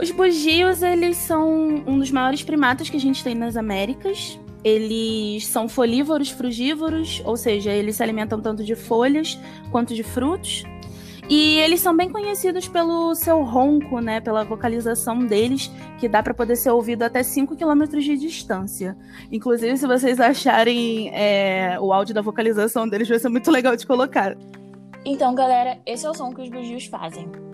Os 0.00 0.10
bugios, 0.10 0.82
eles 0.82 1.16
são 1.16 1.50
um 1.86 1.98
dos 1.98 2.10
maiores 2.10 2.42
primatas 2.42 2.88
que 2.88 2.96
a 2.96 3.00
gente 3.00 3.22
tem 3.22 3.34
nas 3.34 3.56
Américas. 3.56 4.38
Eles 4.64 5.46
são 5.46 5.68
folívoros 5.68 6.30
frugívoros, 6.30 7.20
ou 7.24 7.36
seja, 7.36 7.70
eles 7.70 7.96
se 7.96 8.02
alimentam 8.02 8.40
tanto 8.40 8.64
de 8.64 8.74
folhas 8.74 9.38
quanto 9.70 9.94
de 9.94 10.02
frutos. 10.02 10.64
E 11.28 11.58
eles 11.60 11.80
são 11.80 11.96
bem 11.96 12.10
conhecidos 12.10 12.68
pelo 12.68 13.14
seu 13.14 13.42
ronco, 13.42 14.00
né, 14.00 14.20
pela 14.20 14.44
vocalização 14.44 15.18
deles, 15.20 15.70
que 15.98 16.08
dá 16.08 16.22
para 16.22 16.34
poder 16.34 16.56
ser 16.56 16.70
ouvido 16.70 17.02
até 17.02 17.22
5 17.22 17.56
km 17.56 17.84
de 17.98 18.16
distância. 18.16 18.96
Inclusive, 19.30 19.76
se 19.76 19.86
vocês 19.86 20.20
acharem 20.20 21.10
é, 21.14 21.78
o 21.80 21.92
áudio 21.92 22.14
da 22.14 22.22
vocalização 22.22 22.88
deles, 22.88 23.08
vai 23.08 23.18
ser 23.18 23.28
muito 23.28 23.50
legal 23.50 23.76
de 23.76 23.86
colocar. 23.86 24.36
Então, 25.04 25.34
galera, 25.34 25.78
esse 25.86 26.04
é 26.06 26.10
o 26.10 26.14
som 26.14 26.32
que 26.32 26.42
os 26.42 26.48
bugios 26.48 26.86
fazem. 26.86 27.51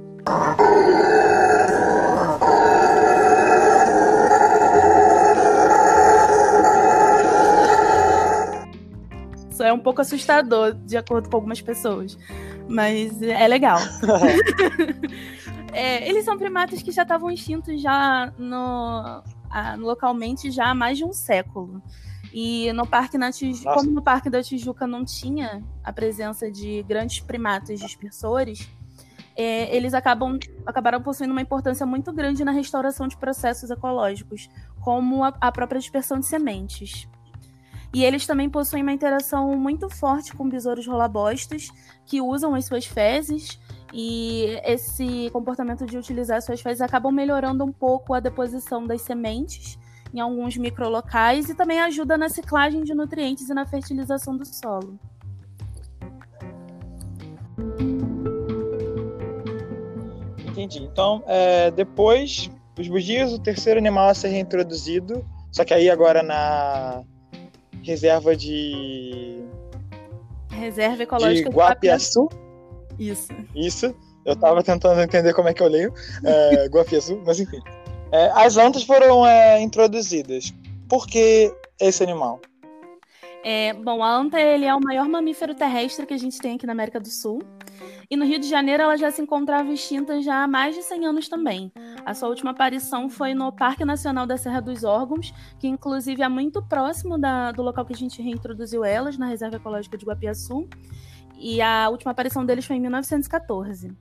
Isso 9.51 9.63
é 9.63 9.73
um 9.73 9.79
pouco 9.81 10.01
assustador, 10.01 10.75
de 10.75 10.97
acordo 10.97 11.29
com 11.29 11.37
algumas 11.37 11.61
pessoas. 11.61 12.17
Mas 12.69 13.21
é 13.21 13.49
legal. 13.49 13.79
é, 15.73 16.09
eles 16.09 16.25
são 16.25 16.39
primatas 16.39 16.81
que 16.83 16.93
já 16.93 17.03
estavam 17.03 17.31
extintos 17.31 17.81
já 17.83 18.33
no, 18.39 19.23
localmente 19.79 20.51
já 20.51 20.71
há 20.71 20.75
mais 20.75 20.99
de 20.99 21.05
um 21.05 21.13
século. 21.13 21.83
E 22.33 22.73
no 22.73 22.87
Parque 22.87 23.17
na 23.17 23.33
Tijuca, 23.33 23.75
como 23.75 23.91
no 23.91 24.03
Parque 24.03 24.29
da 24.29 24.43
Tijuca 24.43 24.87
não 24.87 25.05
tinha 25.05 25.65
a 25.83 25.93
presença 25.93 26.51
de 26.51 26.83
grandes 26.83 27.21
primatas 27.21 27.81
dispersores, 27.81 28.69
é, 29.39 29.75
eles 29.75 29.95
acabam, 29.95 30.37
acabaram 30.67 31.01
possuindo 31.01 31.33
uma 31.33 31.41
importância 31.41 31.87
muito 31.87 32.13
grande 32.13 32.45
na 32.45 32.51
restauração 32.51 33.07
de 33.07 33.17
processos 33.17 33.71
ecológicos, 33.71 34.51
como 34.81 35.23
a, 35.23 35.33
a 35.41 35.53
própria 35.53 35.79
dispersão 35.79 36.19
de 36.19 36.27
sementes. 36.27 37.09
E 37.95 38.05
eles 38.05 38.27
também 38.27 38.51
possuem 38.51 38.83
uma 38.83 38.93
interação 38.93 39.57
muito 39.57 39.89
forte 39.89 40.35
com 40.35 40.49
besouros 40.49 40.87
rolabostos, 40.89 41.71
que 42.05 42.21
usam 42.21 42.53
as 42.57 42.65
suas 42.65 42.85
fezes, 42.85 43.61
e 43.95 44.61
esse 44.65 45.31
comportamento 45.33 45.87
de 45.87 45.97
utilizar 45.97 46.39
as 46.39 46.45
suas 46.45 46.61
fezes 46.61 46.83
acabam 46.83 47.13
melhorando 47.13 47.65
um 47.65 47.73
pouco 47.73 48.15
a 48.15 48.21
deposição 48.21 48.85
das 48.85 49.03
sementes 49.03 49.79
em 50.13 50.19
alguns 50.19 50.57
microlocais 50.57 51.49
e 51.49 51.55
também 51.55 51.81
ajuda 51.81 52.19
na 52.19 52.29
ciclagem 52.29 52.83
de 52.83 52.93
nutrientes 52.93 53.49
e 53.49 53.55
na 53.55 53.65
fertilização 53.65 54.37
do 54.37 54.45
solo. 54.45 54.99
Entendi. 60.59 60.85
Então, 60.85 61.23
é, 61.27 61.71
depois 61.71 62.51
dos 62.75 62.89
bugios, 62.89 63.33
o 63.33 63.39
terceiro 63.39 63.79
animal 63.79 64.09
a 64.09 64.15
ser 64.15 64.29
reintroduzido, 64.29 65.25
só 65.53 65.65
que 65.65 65.73
aí 65.73 65.89
agora 65.89 66.23
na 66.23 67.03
reserva 67.83 68.37
de. 68.37 69.43
Reserva 70.51 71.03
Ecológica 71.03 71.49
de 71.49 71.57
Guapiaçu. 71.57 72.29
Isso. 72.99 73.33
Isso. 73.55 73.95
Eu 74.25 74.35
estava 74.35 74.63
tentando 74.63 75.01
entender 75.01 75.33
como 75.33 75.49
é 75.49 75.55
que 75.55 75.63
eu 75.63 75.69
leio. 75.69 75.93
É, 76.25 76.67
Guapiaçu, 76.69 77.23
mas 77.25 77.41
enfim. 77.41 77.61
É, 78.11 78.31
as 78.35 78.57
antas 78.57 78.83
foram 78.83 79.25
é, 79.27 79.61
introduzidas. 79.61 80.53
Por 80.89 81.07
que 81.07 81.55
esse 81.81 82.03
animal? 82.03 82.41
É, 83.45 83.73
bom, 83.73 84.03
a 84.03 84.11
anta 84.11 84.41
ele 84.41 84.65
é 84.65 84.75
o 84.75 84.81
maior 84.81 85.09
mamífero 85.09 85.55
terrestre 85.55 86.05
que 86.07 86.15
a 86.15 86.19
gente 86.19 86.39
tem 86.39 86.57
aqui 86.57 86.67
na 86.67 86.73
América 86.73 86.99
do 86.99 87.09
Sul. 87.09 87.41
E 88.11 88.17
no 88.17 88.25
Rio 88.25 88.39
de 88.39 88.49
Janeiro 88.49 88.83
ela 88.83 88.97
já 88.97 89.11
se 89.11 89.21
encontrava 89.21 89.71
extinta 89.71 90.23
já 90.23 90.43
há 90.43 90.49
mais 90.49 90.75
de 90.75 90.83
100 90.83 91.05
anos 91.05 91.29
também. 91.29 91.71
A 92.07 92.15
sua 92.15 92.31
última 92.31 92.53
aparição 92.53 93.11
foi 93.11 93.35
no 93.35 93.53
Parque 93.53 93.85
Nacional 93.85 94.27
da 94.27 94.39
Serra 94.39 94.61
dos 94.63 94.83
Órgãos, 94.83 95.35
que 95.59 95.69
inclusive 95.69 96.23
é 96.23 96.29
muito 96.29 96.63
próximo 96.63 97.19
da, 97.19 97.53
do 97.53 97.63
local 97.63 97.85
que 97.85 97.93
a 97.93 97.97
gente 97.97 98.23
reintroduziu 98.23 98.83
elas, 98.83 99.19
na 99.19 99.27
Reserva 99.27 99.57
Ecológica 99.57 99.99
de 99.99 100.07
Guapiaçu. 100.07 100.67
E 101.39 101.61
a 101.61 101.91
última 101.91 102.13
aparição 102.13 102.47
deles 102.47 102.65
foi 102.65 102.77
em 102.77 102.81
1914. 102.81 103.95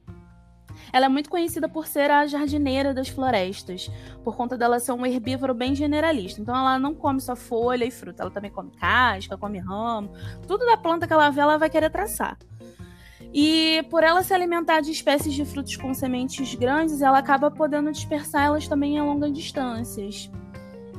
Ela 0.94 1.08
é 1.08 1.10
muito 1.10 1.30
conhecida 1.30 1.68
por 1.68 1.86
ser 1.86 2.10
a 2.10 2.26
jardineira 2.26 2.94
das 2.94 3.10
florestas, 3.10 3.92
por 4.24 4.38
conta 4.38 4.58
dela 4.58 4.80
ser 4.80 4.94
um 4.94 5.06
herbívoro 5.06 5.54
bem 5.54 5.76
generalista. 5.76 6.40
Então 6.40 6.56
ela 6.56 6.80
não 6.80 6.96
come 6.96 7.20
só 7.20 7.36
folha 7.36 7.84
e 7.84 7.92
fruta, 7.92 8.24
ela 8.24 8.32
também 8.32 8.52
come 8.52 8.72
casca, 8.72 9.38
come 9.38 9.60
ramo, 9.60 10.14
tudo 10.48 10.66
da 10.66 10.78
planta 10.78 11.06
que 11.06 11.12
ela 11.12 11.30
vê 11.30 11.42
ela 11.42 11.58
vai 11.58 11.70
querer 11.70 11.90
traçar. 11.90 12.38
E 13.34 13.84
por 13.90 14.04
ela 14.04 14.24
se 14.24 14.34
alimentar 14.34 14.82
de 14.82 14.92
espécies 14.92 15.34
de 15.34 15.46
frutos 15.46 15.76
com 15.76 15.94
sementes 15.94 16.56
grandes, 16.56 17.02
ela 17.02 17.20
acaba 17.20 17.52
podendo 17.52 17.92
dispersar 17.92 18.46
elas 18.46 18.68
também 18.68 18.98
a 18.98 19.04
longas 19.04 19.34
distâncias. 19.34 20.30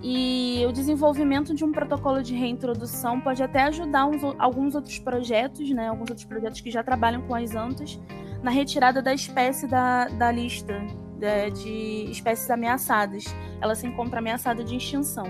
E 0.02 0.64
o 0.68 0.72
desenvolvimento 0.72 1.54
de 1.54 1.64
um 1.64 1.72
protocolo 1.72 2.22
de 2.22 2.34
reintrodução 2.34 3.20
pode 3.20 3.42
até 3.42 3.64
ajudar 3.64 4.06
uns, 4.06 4.22
alguns 4.38 4.74
outros 4.74 4.98
projetos, 4.98 5.68
né, 5.70 5.88
alguns 5.88 6.10
outros 6.10 6.24
projetos 6.24 6.60
que 6.60 6.70
já 6.70 6.84
trabalham 6.84 7.22
com 7.22 7.34
as 7.34 7.54
antas, 7.54 7.98
na 8.42 8.50
retirada 8.50 9.02
da 9.02 9.12
espécie 9.12 9.66
da, 9.66 10.06
da 10.06 10.30
lista 10.30 10.80
de, 11.18 11.50
de 11.50 12.10
espécies 12.10 12.48
ameaçadas. 12.50 13.24
Ela 13.60 13.74
se 13.74 13.86
encontra 13.86 14.20
ameaçada 14.20 14.62
de 14.62 14.76
extinção. 14.76 15.26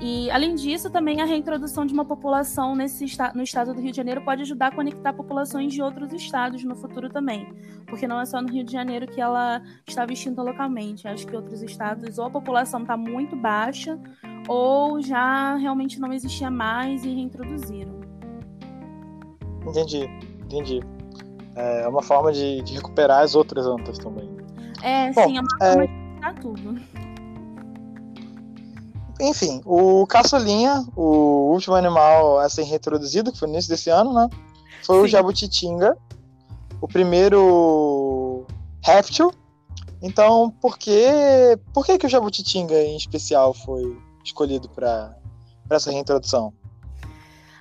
E, 0.00 0.30
além 0.30 0.54
disso, 0.54 0.88
também 0.90 1.20
a 1.20 1.24
reintrodução 1.24 1.84
de 1.84 1.92
uma 1.92 2.04
população 2.04 2.76
nesse 2.76 3.04
no 3.34 3.42
estado 3.42 3.74
do 3.74 3.80
Rio 3.80 3.90
de 3.90 3.96
Janeiro 3.96 4.22
pode 4.24 4.42
ajudar 4.42 4.68
a 4.68 4.70
conectar 4.70 5.12
populações 5.12 5.72
de 5.72 5.82
outros 5.82 6.12
estados 6.12 6.62
no 6.62 6.76
futuro 6.76 7.08
também. 7.08 7.52
Porque 7.86 8.06
não 8.06 8.20
é 8.20 8.24
só 8.24 8.40
no 8.40 8.48
Rio 8.48 8.62
de 8.62 8.70
Janeiro 8.70 9.08
que 9.08 9.20
ela 9.20 9.60
estava 9.86 10.12
extinta 10.12 10.40
localmente. 10.40 11.08
Acho 11.08 11.26
que 11.26 11.34
outros 11.34 11.62
estados, 11.62 12.18
ou 12.18 12.26
a 12.26 12.30
população 12.30 12.82
está 12.82 12.96
muito 12.96 13.34
baixa, 13.34 13.98
ou 14.46 15.02
já 15.02 15.56
realmente 15.56 15.98
não 15.98 16.12
existia 16.12 16.50
mais 16.50 17.04
e 17.04 17.08
reintroduziram. 17.08 17.98
Entendi, 19.66 20.08
entendi. 20.44 20.80
É 21.56 21.88
uma 21.88 22.02
forma 22.02 22.32
de, 22.32 22.62
de 22.62 22.74
recuperar 22.74 23.22
as 23.22 23.34
outras 23.34 23.66
antas 23.66 23.98
também. 23.98 24.30
É, 24.80 25.10
Bom, 25.10 25.26
sim, 25.26 25.38
é 25.38 25.40
uma 25.40 25.58
forma 25.58 25.84
é... 25.84 25.86
de 25.86 26.20
tá 26.20 26.34
tudo. 26.34 26.97
Enfim, 29.20 29.60
o 29.64 30.06
caçulinha, 30.06 30.84
o 30.94 31.50
último 31.52 31.74
animal 31.74 32.38
a 32.38 32.48
ser 32.48 32.62
reintroduzido, 32.62 33.32
que 33.32 33.38
foi 33.38 33.48
no 33.48 33.54
início 33.54 33.70
desse 33.70 33.90
ano, 33.90 34.12
né? 34.12 34.28
Foi 34.84 34.96
Sim. 34.96 35.02
o 35.02 35.08
jabutitinga, 35.08 35.96
o 36.80 36.86
primeiro 36.86 38.46
réptil. 38.84 39.32
Então, 40.00 40.50
por 40.60 40.78
que, 40.78 41.58
por 41.74 41.84
que, 41.84 41.98
que 41.98 42.06
o 42.06 42.08
jabutitinga 42.08 42.80
em 42.80 42.96
especial 42.96 43.52
foi 43.52 43.98
escolhido 44.24 44.68
para 44.68 45.16
essa 45.70 45.90
reintrodução? 45.90 46.52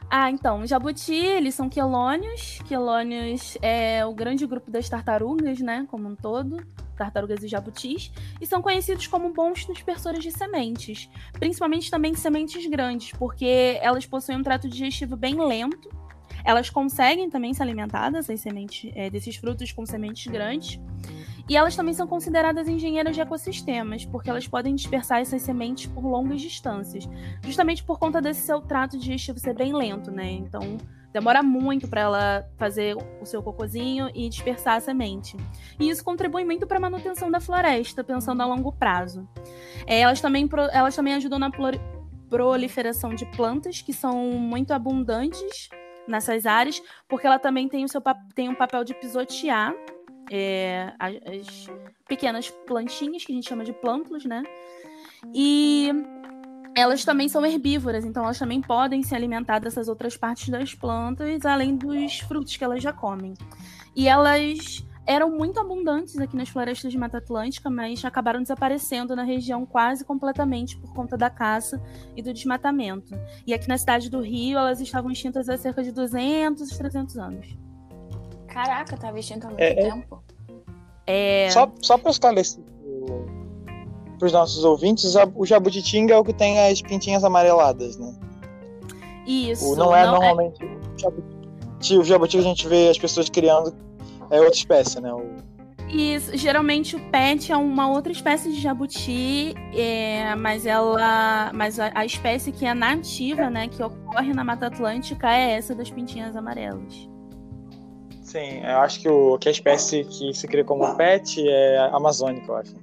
Ah, 0.10 0.32
então, 0.32 0.66
jabuti, 0.66 1.14
eles 1.14 1.54
são 1.54 1.70
quelônios. 1.70 2.60
Quelônios 2.66 3.58
é 3.62 4.06
o 4.06 4.14
grande 4.14 4.46
grupo 4.46 4.72
das 4.72 4.88
tartarugas, 4.88 5.60
né, 5.60 5.86
como 5.92 6.08
um 6.08 6.16
todo, 6.16 6.66
tartarugas 6.96 7.44
e 7.44 7.48
jabutis, 7.48 8.12
e 8.40 8.48
são 8.48 8.62
conhecidos 8.62 9.06
como 9.06 9.34
bons 9.34 9.66
dispersores 9.66 10.24
de 10.24 10.32
sementes, 10.32 11.10
principalmente 11.34 11.92
também 11.92 12.16
sementes 12.16 12.66
grandes, 12.68 13.12
porque 13.12 13.78
elas 13.82 14.06
possuem 14.06 14.38
um 14.38 14.44
trato 14.44 14.70
digestivo 14.70 15.18
bem 15.18 15.36
lento. 15.36 15.90
Elas 16.46 16.70
conseguem 16.70 17.30
também 17.30 17.54
se 17.54 17.62
alimentar 17.62 18.10
dessas 18.10 18.40
sementes, 18.40 18.90
é, 18.96 19.10
desses 19.10 19.36
frutos 19.36 19.74
com 19.74 19.86
sementes 19.86 20.26
grandes. 20.32 20.80
E 21.50 21.56
elas 21.56 21.76
também 21.76 21.94
são 21.94 22.06
consideradas 22.08 22.68
engenheiras 22.68 23.16
de 23.16 23.22
ecossistemas, 23.22 24.04
porque 24.06 24.30
elas 24.30 24.48
podem 24.48 24.76
dispersar 24.76 25.22
essas 25.22 25.42
sementes 25.42 25.86
por 25.88 26.06
longas 26.06 26.42
distâncias, 26.42 27.08
justamente 27.44 27.84
por 27.84 27.98
conta 27.98 28.22
desse 28.22 28.42
seu 28.42 28.60
trato 28.60 28.98
digestivo 28.98 29.40
ser 29.40 29.54
bem 29.54 29.74
lento, 29.74 30.12
né? 30.12 30.30
Então, 30.30 30.78
demora 31.14 31.42
muito 31.42 31.88
para 31.88 32.02
ela 32.02 32.50
fazer 32.58 32.98
o 33.22 33.26
seu 33.26 33.42
cocôzinho 33.42 34.10
e 34.14 34.28
dispersar 34.28 34.76
a 34.76 34.80
semente. 34.82 35.38
E 35.80 35.90
isso 35.90 36.04
contribui 36.04 36.44
muito 36.44 36.68
para 36.68 36.78
a 36.78 36.82
manutenção 36.82 37.32
da 37.32 37.40
floresta, 37.40 38.04
pensando 38.04 38.42
a 38.42 38.46
longo 38.46 38.74
prazo. 38.74 39.28
É, 39.86 40.02
elas, 40.02 40.20
também, 40.20 40.50
elas 40.72 40.96
também 40.96 41.14
ajudam 41.14 41.40
na 41.40 41.50
proliferação 42.30 43.16
de 43.16 43.26
plantas 43.26 43.82
que 43.82 43.94
são 43.94 44.18
muito 44.32 44.72
abundantes 44.74 45.70
nessas 46.08 46.46
áreas, 46.46 46.82
porque 47.08 47.26
ela 47.26 47.40
também 47.40 47.70
tem, 47.70 47.86
o 47.86 47.90
seu, 47.90 48.02
tem 48.36 48.50
um 48.50 48.56
papel 48.56 48.84
de 48.84 48.94
pisotear 48.94 49.74
é, 50.32 50.94
as 51.00 51.68
pequenas 52.08 52.50
plantinhas, 52.50 53.26
que 53.26 53.32
a 53.32 53.36
gente 53.36 53.48
chama 53.48 53.64
de 53.64 53.74
plântulas, 53.74 54.26
né? 54.26 54.44
E 55.34 55.92
elas 56.76 57.04
também 57.04 57.28
são 57.28 57.46
herbívoras, 57.46 58.06
então 58.06 58.24
elas 58.24 58.38
também 58.38 58.62
podem 58.62 59.02
se 59.02 59.16
alimentar 59.16 59.60
dessas 59.60 59.88
outras 59.88 60.16
partes 60.16 60.50
das 60.50 60.76
plantas, 60.76 61.46
além 61.46 61.76
dos 61.76 62.20
frutos 62.20 62.56
que 62.56 62.64
elas 62.64 62.84
já 62.84 62.94
comem. 62.94 63.34
E 63.96 64.08
elas 64.08 64.86
eram 65.08 65.32
muito 65.32 65.60
abundantes 65.60 66.20
aqui 66.20 66.36
nas 66.36 66.50
florestas 66.50 66.92
de 66.92 66.98
Mata 66.98 67.18
Atlântica, 67.18 67.70
mas 67.70 68.04
acabaram 68.04 68.42
desaparecendo 68.42 69.16
na 69.16 69.24
região 69.24 69.66
quase 69.66 70.04
completamente 70.04 70.78
por 70.78 70.94
conta 70.94 71.18
da 71.18 71.30
caça 71.30 71.82
e 72.16 72.22
do 72.22 72.34
desmatamento. 72.34 73.18
E 73.48 73.54
aqui 73.54 73.68
na 73.68 73.78
cidade 73.78 74.10
do 74.10 74.22
Rio, 74.22 74.60
elas 74.60 74.82
estavam 74.82 75.10
extintas 75.10 75.48
há 75.48 75.58
cerca 75.58 75.82
de 75.82 75.92
200 75.92 76.70
300 76.78 77.18
anos. 77.18 77.67
Caraca, 78.58 78.98
tá 78.98 79.12
vestindo 79.12 79.46
há 79.46 79.48
muito 79.50 79.62
é, 79.62 79.70
é, 79.70 79.76
tempo. 79.76 80.24
É... 81.06 81.50
Só, 81.52 81.72
só 81.80 81.96
para 81.96 82.10
esclarecer 82.10 82.64
para 84.18 84.26
os 84.26 84.34
nossos 84.34 84.64
ouvintes, 84.64 85.14
o 85.36 85.46
jabutitinga 85.46 86.16
é 86.16 86.18
o 86.18 86.24
que 86.24 86.34
tem 86.34 86.60
as 86.60 86.82
pintinhas 86.82 87.24
amareladas, 87.24 87.98
né? 87.98 88.16
Isso. 89.28 89.74
O, 89.74 89.76
não 89.76 89.96
é 89.96 90.08
não 90.08 90.16
é- 90.16 90.20
normalmente 90.20 90.64
é... 90.64 90.66
o 90.66 90.98
jabuti. 90.98 91.98
O 92.00 92.04
jabuti 92.04 92.38
que 92.38 92.44
a 92.44 92.48
gente 92.48 92.68
vê 92.68 92.90
as 92.90 92.98
pessoas 92.98 93.30
criando 93.30 93.76
é 94.32 94.40
outra 94.40 94.56
espécie, 94.56 95.00
né? 95.00 95.14
O... 95.14 95.36
Isso, 95.88 96.36
geralmente 96.36 96.96
o 96.96 97.00
pet 97.12 97.52
é 97.52 97.58
uma 97.58 97.88
outra 97.92 98.12
espécie 98.12 98.52
de 98.52 98.60
jabuti, 98.60 99.54
é, 99.76 100.36
mas 100.36 100.66
ela, 100.66 101.52
mas 101.54 101.80
a, 101.80 101.92
a, 101.94 102.04
espécie 102.04 102.52
que 102.52 102.66
é 102.66 102.74
nativa, 102.74 103.52
né, 103.52 103.68
que 103.68 103.82
ocorre 103.84 104.34
na 104.34 104.44
Mata 104.44 104.66
Atlântica 104.66 105.32
é 105.32 105.52
essa 105.52 105.76
das 105.76 105.92
pintinhas 105.92 106.36
amarelas. 106.36 107.08
Sim, 108.28 108.60
eu 108.62 108.80
acho 108.80 109.00
que, 109.00 109.08
o, 109.08 109.38
que 109.38 109.48
a 109.48 109.52
espécie 109.54 110.04
que 110.04 110.34
se 110.34 110.46
cria 110.50 110.66
como 110.66 110.98
pet 110.98 111.48
é 111.48 111.78
amazônica, 111.94 112.46
eu 112.52 112.58
acho. 112.58 112.74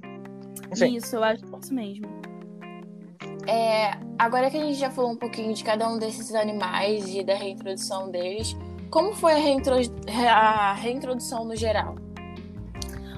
Enfim. 0.71 0.95
Isso, 0.95 1.15
eu 1.15 1.23
acho 1.23 1.43
isso 1.61 1.71
mesmo. 1.71 2.07
É, 3.47 3.91
agora 4.17 4.49
que 4.49 4.57
a 4.57 4.59
gente 4.59 4.73
já 4.73 4.89
falou 4.89 5.11
um 5.11 5.15
pouquinho 5.15 5.53
de 5.53 5.63
cada 5.63 5.87
um 5.87 5.99
desses 5.99 6.33
animais 6.33 7.07
e 7.13 7.23
da 7.23 7.35
reintrodução 7.35 8.09
deles, 8.09 8.57
como 8.89 9.13
foi 9.13 9.33
a, 9.33 9.37
reintro... 9.37 9.75
a 10.27 10.73
reintrodução 10.73 11.45
no 11.45 11.55
geral? 11.55 11.93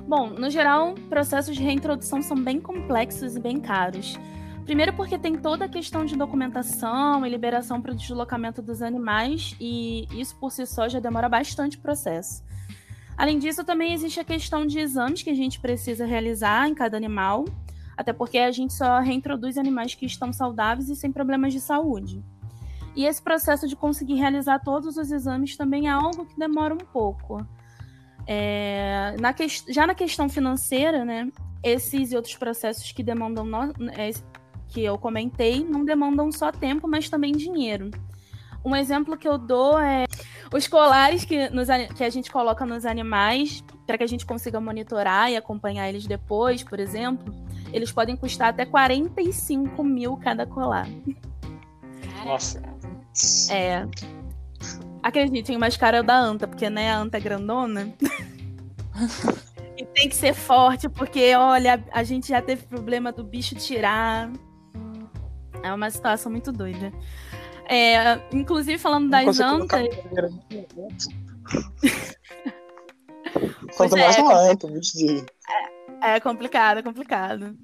Bom, 0.05 0.27
no 0.27 0.49
geral, 0.49 0.95
processos 1.07 1.55
de 1.55 1.63
reintrodução 1.63 2.21
são 2.21 2.35
bem 2.35 2.59
complexos 2.59 3.37
e 3.37 3.39
bem 3.39 3.57
caros. 3.61 4.19
Primeiro 4.67 4.91
porque 4.91 5.17
tem 5.17 5.33
toda 5.37 5.63
a 5.63 5.69
questão 5.69 6.03
de 6.03 6.17
documentação 6.17 7.25
e 7.25 7.29
liberação 7.29 7.81
para 7.81 7.93
o 7.93 7.95
deslocamento 7.95 8.61
dos 8.61 8.81
animais, 8.81 9.55
e 9.61 10.05
isso 10.11 10.35
por 10.35 10.51
si 10.51 10.65
só 10.65 10.89
já 10.89 10.99
demora 10.99 11.29
bastante 11.29 11.77
processo. 11.77 12.43
Além 13.17 13.39
disso, 13.39 13.63
também 13.63 13.93
existe 13.93 14.19
a 14.19 14.25
questão 14.25 14.67
de 14.67 14.77
exames 14.77 15.23
que 15.23 15.29
a 15.29 15.33
gente 15.33 15.61
precisa 15.61 16.05
realizar 16.05 16.67
em 16.67 16.75
cada 16.75 16.97
animal, 16.97 17.45
até 17.95 18.11
porque 18.11 18.39
a 18.39 18.51
gente 18.51 18.73
só 18.73 18.99
reintroduz 18.99 19.57
animais 19.57 19.95
que 19.95 20.05
estão 20.05 20.33
saudáveis 20.33 20.89
e 20.89 20.97
sem 20.97 21.13
problemas 21.13 21.53
de 21.53 21.61
saúde. 21.61 22.21
E 22.93 23.05
esse 23.05 23.21
processo 23.21 23.69
de 23.69 23.75
conseguir 23.75 24.15
realizar 24.15 24.59
todos 24.59 24.97
os 24.97 25.09
exames 25.13 25.55
também 25.55 25.87
é 25.87 25.91
algo 25.91 26.25
que 26.25 26.37
demora 26.37 26.73
um 26.73 26.85
pouco. 26.91 27.41
É, 28.27 29.15
na 29.21 29.31
que, 29.31 29.47
já 29.47 29.87
na 29.87 29.95
questão 29.95 30.27
financeira, 30.27 31.05
né, 31.05 31.31
esses 31.63 32.11
e 32.11 32.17
outros 32.17 32.35
processos 32.35 32.91
que 32.91 33.01
demandam 33.01 33.45
no, 33.45 33.73
é, 33.91 34.11
que 34.69 34.83
eu 34.83 34.97
comentei 34.97 35.63
não 35.63 35.85
demandam 35.85 36.31
só 36.31 36.51
tempo, 36.51 36.87
mas 36.87 37.09
também 37.09 37.31
dinheiro. 37.31 37.91
Um 38.63 38.75
exemplo 38.75 39.17
que 39.17 39.27
eu 39.27 39.37
dou 39.37 39.79
é 39.79 40.05
os 40.53 40.67
colares 40.67 41.23
que, 41.23 41.49
nos, 41.49 41.67
que 41.95 42.03
a 42.03 42.09
gente 42.09 42.31
coloca 42.31 42.65
nos 42.65 42.85
animais 42.85 43.63
para 43.85 43.97
que 43.97 44.03
a 44.03 44.07
gente 44.07 44.25
consiga 44.25 44.59
monitorar 44.59 45.31
e 45.31 45.37
acompanhar 45.37 45.87
eles 45.87 46.05
depois, 46.05 46.63
por 46.63 46.79
exemplo, 46.79 47.33
eles 47.71 47.91
podem 47.91 48.15
custar 48.15 48.49
até 48.49 48.65
45 48.65 49.83
mil 49.83 50.17
cada 50.17 50.45
colar. 50.45 50.87
Nossa. 52.25 52.61
É. 53.51 53.85
Acreditem, 55.01 55.57
mais 55.57 55.77
caro 55.77 55.97
é 55.97 55.99
o 56.01 56.03
da 56.03 56.17
anta, 56.17 56.47
porque 56.47 56.69
né, 56.69 56.91
a 56.91 56.99
anta 56.99 57.17
é 57.17 57.21
grandona. 57.21 57.93
e 59.77 59.85
tem 59.85 60.09
que 60.09 60.15
ser 60.15 60.33
forte, 60.33 60.89
porque 60.89 61.33
olha, 61.35 61.83
a 61.91 62.03
gente 62.03 62.29
já 62.29 62.41
teve 62.41 62.63
problema 62.63 63.11
do 63.11 63.23
bicho 63.23 63.55
tirar. 63.55 64.29
É 65.67 65.73
uma 65.73 65.89
situação 65.89 66.31
muito 66.31 66.51
doida. 66.51 66.91
É, 67.69 68.19
inclusive, 68.31 68.77
falando 68.77 69.09
das 69.09 69.39
antas. 69.39 69.87
Quanto 73.75 73.97
mais 73.97 74.17
é, 74.17 74.55
de... 74.55 75.25
é, 76.01 76.15
é 76.15 76.19
complicado, 76.19 76.77
é 76.77 76.81
complicado. 76.81 77.57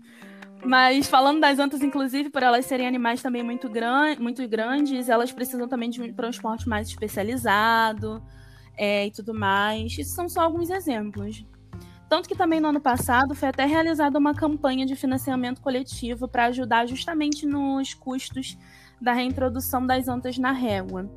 Mas 0.65 1.07
falando 1.07 1.41
das 1.41 1.59
antas, 1.59 1.81
inclusive, 1.81 2.29
por 2.29 2.41
elas 2.41 2.65
serem 2.65 2.87
animais 2.87 3.21
também 3.21 3.43
muito, 3.43 3.69
gran 3.69 4.15
muito 4.17 4.47
grandes, 4.47 5.09
elas 5.09 5.31
precisam 5.31 5.67
também 5.67 5.89
de 5.89 6.01
um 6.01 6.13
transporte 6.13 6.67
mais 6.67 6.87
especializado 6.87 8.23
é, 8.77 9.07
e 9.07 9.11
tudo 9.11 9.33
mais. 9.33 9.97
Isso 9.97 10.15
são 10.15 10.29
só 10.29 10.41
alguns 10.41 10.69
exemplos. 10.69 11.45
Tanto 12.13 12.29
que 12.29 12.35
também 12.35 12.59
no 12.59 12.67
ano 12.67 12.79
passado 12.79 13.33
foi 13.33 13.49
até 13.49 13.65
realizada 13.65 14.19
uma 14.19 14.35
campanha 14.35 14.85
de 14.85 14.95
financiamento 14.95 15.59
coletivo 15.59 16.27
para 16.27 16.45
ajudar 16.45 16.85
justamente 16.85 17.43
nos 17.43 17.95
custos 17.95 18.55
da 19.01 19.13
reintrodução 19.13 19.83
das 19.83 20.07
antas 20.07 20.37
na 20.37 20.51
régua. 20.51 21.09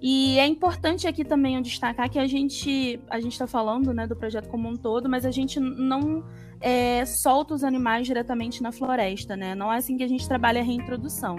E 0.00 0.38
é 0.38 0.46
importante 0.46 1.08
aqui 1.08 1.24
também 1.24 1.56
eu 1.56 1.62
destacar 1.62 2.08
que 2.08 2.16
a 2.16 2.28
gente 2.28 3.00
a 3.10 3.18
gente 3.18 3.32
está 3.32 3.48
falando 3.48 3.92
né, 3.92 4.06
do 4.06 4.14
projeto 4.14 4.48
como 4.48 4.68
um 4.68 4.76
todo, 4.76 5.08
mas 5.08 5.26
a 5.26 5.32
gente 5.32 5.58
não 5.58 6.24
é, 6.60 7.04
solta 7.04 7.52
os 7.52 7.64
animais 7.64 8.06
diretamente 8.06 8.62
na 8.62 8.70
floresta, 8.70 9.36
né? 9.36 9.56
Não 9.56 9.72
é 9.72 9.78
assim 9.78 9.96
que 9.96 10.04
a 10.04 10.08
gente 10.08 10.28
trabalha 10.28 10.60
a 10.60 10.64
reintrodução. 10.64 11.38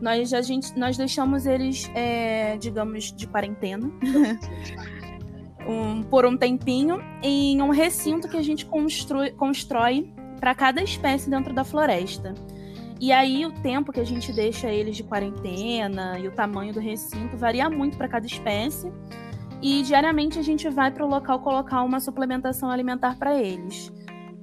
Nós, 0.00 0.34
a 0.34 0.42
gente, 0.42 0.76
nós 0.76 0.96
deixamos 0.96 1.46
eles, 1.46 1.88
é, 1.94 2.56
digamos, 2.56 3.12
de 3.12 3.28
quarentena 3.28 3.88
um, 5.68 6.02
por 6.02 6.24
um 6.24 6.36
tempinho 6.36 7.00
em 7.22 7.60
um 7.60 7.68
recinto 7.68 8.26
que 8.26 8.36
a 8.36 8.42
gente 8.42 8.64
constrói, 8.64 9.30
constrói 9.30 10.10
para 10.40 10.54
cada 10.54 10.82
espécie 10.82 11.28
dentro 11.28 11.52
da 11.52 11.62
floresta. 11.62 12.32
E 12.98 13.12
aí 13.12 13.44
o 13.44 13.52
tempo 13.52 13.92
que 13.92 14.00
a 14.00 14.04
gente 14.04 14.32
deixa 14.32 14.68
eles 14.68 14.96
de 14.96 15.04
quarentena 15.04 16.18
e 16.18 16.26
o 16.26 16.32
tamanho 16.32 16.72
do 16.72 16.80
recinto 16.80 17.36
varia 17.36 17.68
muito 17.68 17.96
para 17.98 18.08
cada 18.08 18.26
espécie. 18.26 18.90
E 19.60 19.82
diariamente 19.82 20.38
a 20.38 20.42
gente 20.42 20.68
vai 20.68 20.90
para 20.90 21.04
o 21.04 21.08
local 21.08 21.40
colocar 21.40 21.82
uma 21.82 22.00
suplementação 22.00 22.70
alimentar 22.70 23.16
para 23.16 23.38
eles. 23.38 23.92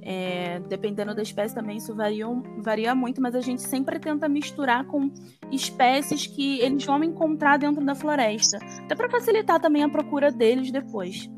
É, 0.08 0.60
dependendo 0.68 1.12
da 1.12 1.20
espécie 1.20 1.52
também 1.52 1.78
isso 1.78 1.92
varia, 1.92 2.26
varia 2.58 2.94
muito, 2.94 3.20
mas 3.20 3.34
a 3.34 3.40
gente 3.40 3.60
sempre 3.60 3.98
tenta 3.98 4.28
misturar 4.28 4.86
com 4.86 5.10
espécies 5.50 6.28
que 6.28 6.60
eles 6.60 6.84
vão 6.84 7.02
encontrar 7.02 7.56
dentro 7.56 7.84
da 7.84 7.92
floresta, 7.92 8.58
até 8.84 8.94
para 8.94 9.10
facilitar 9.10 9.58
também 9.58 9.82
a 9.82 9.88
procura 9.88 10.30
deles 10.30 10.70
depois. 10.70 11.28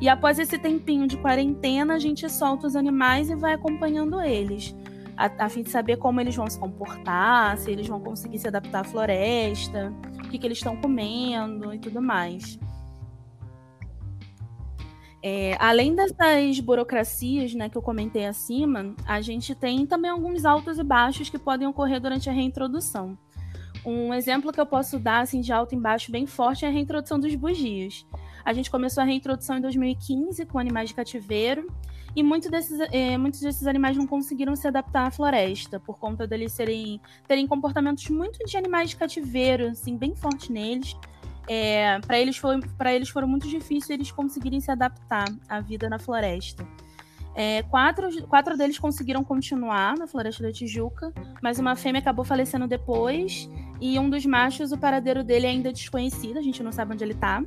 E 0.00 0.08
após 0.08 0.40
esse 0.40 0.58
tempinho 0.58 1.06
de 1.06 1.16
quarentena, 1.16 1.94
a 1.94 1.98
gente 2.00 2.28
solta 2.28 2.66
os 2.66 2.74
animais 2.74 3.30
e 3.30 3.36
vai 3.36 3.54
acompanhando 3.54 4.20
eles, 4.20 4.74
a, 5.16 5.44
a 5.44 5.48
fim 5.48 5.62
de 5.62 5.70
saber 5.70 5.96
como 5.98 6.20
eles 6.20 6.34
vão 6.34 6.50
se 6.50 6.58
comportar, 6.58 7.56
se 7.56 7.70
eles 7.70 7.86
vão 7.86 8.00
conseguir 8.00 8.40
se 8.40 8.48
adaptar 8.48 8.80
à 8.80 8.84
floresta, 8.84 9.94
o 10.24 10.28
que, 10.28 10.40
que 10.40 10.46
eles 10.46 10.58
estão 10.58 10.74
comendo 10.76 11.72
e 11.72 11.78
tudo 11.78 12.02
mais. 12.02 12.58
É, 15.22 15.56
além 15.58 15.94
dessas 15.94 16.60
burocracias 16.60 17.52
né, 17.54 17.68
que 17.68 17.76
eu 17.76 17.82
comentei 17.82 18.26
acima, 18.26 18.94
a 19.04 19.20
gente 19.20 19.54
tem 19.54 19.84
também 19.84 20.10
alguns 20.10 20.44
altos 20.44 20.78
e 20.78 20.84
baixos 20.84 21.28
que 21.28 21.38
podem 21.38 21.66
ocorrer 21.66 22.00
durante 22.00 22.30
a 22.30 22.32
reintrodução. 22.32 23.18
Um 23.84 24.12
exemplo 24.12 24.52
que 24.52 24.60
eu 24.60 24.66
posso 24.66 24.98
dar 24.98 25.20
assim, 25.20 25.40
de 25.40 25.52
alto 25.52 25.74
e 25.74 25.78
baixo 25.78 26.12
bem 26.12 26.26
forte 26.26 26.64
é 26.64 26.68
a 26.68 26.70
reintrodução 26.70 27.18
dos 27.18 27.34
bugios. 27.34 28.06
A 28.44 28.52
gente 28.52 28.70
começou 28.70 29.02
a 29.02 29.06
reintrodução 29.06 29.58
em 29.58 29.60
2015 29.60 30.46
com 30.46 30.58
animais 30.58 30.90
de 30.90 30.94
cativeiro 30.94 31.66
e 32.14 32.22
muito 32.22 32.50
desses, 32.50 32.78
é, 32.92 33.16
muitos 33.16 33.40
desses 33.40 33.66
animais 33.66 33.96
não 33.96 34.06
conseguiram 34.06 34.56
se 34.56 34.66
adaptar 34.66 35.06
à 35.06 35.10
floresta 35.10 35.78
por 35.78 35.98
conta 35.98 36.26
deles 36.26 36.52
serem, 36.52 37.00
terem 37.26 37.46
comportamentos 37.46 38.08
muito 38.08 38.38
de 38.44 38.56
animais 38.56 38.90
de 38.90 38.96
cativeiro, 38.96 39.68
assim, 39.68 39.96
bem 39.96 40.14
forte 40.14 40.50
neles. 40.52 40.96
É, 41.48 41.98
para 42.00 42.18
eles, 42.18 42.36
foi, 42.36 42.60
eles 42.94 43.08
foram 43.08 43.26
muito 43.26 43.48
difícil 43.48 43.94
eles 43.94 44.10
conseguirem 44.10 44.60
se 44.60 44.70
adaptar 44.70 45.26
à 45.48 45.60
vida 45.60 45.88
na 45.88 45.98
floresta. 45.98 46.66
É, 47.34 47.62
quatro, 47.62 48.26
quatro 48.26 48.56
deles 48.56 48.78
conseguiram 48.78 49.22
continuar 49.22 49.96
na 49.96 50.08
Floresta 50.08 50.42
da 50.42 50.52
Tijuca, 50.52 51.12
mas 51.40 51.58
uma 51.60 51.76
fêmea 51.76 52.00
acabou 52.00 52.24
falecendo 52.24 52.66
depois, 52.66 53.48
e 53.80 53.96
um 53.96 54.10
dos 54.10 54.26
machos, 54.26 54.72
o 54.72 54.76
paradeiro 54.76 55.22
dele 55.22 55.46
é 55.46 55.50
ainda 55.50 55.72
desconhecido, 55.72 56.36
a 56.36 56.42
gente 56.42 56.62
não 56.64 56.72
sabe 56.72 56.94
onde 56.94 57.04
ele 57.04 57.12
está. 57.12 57.42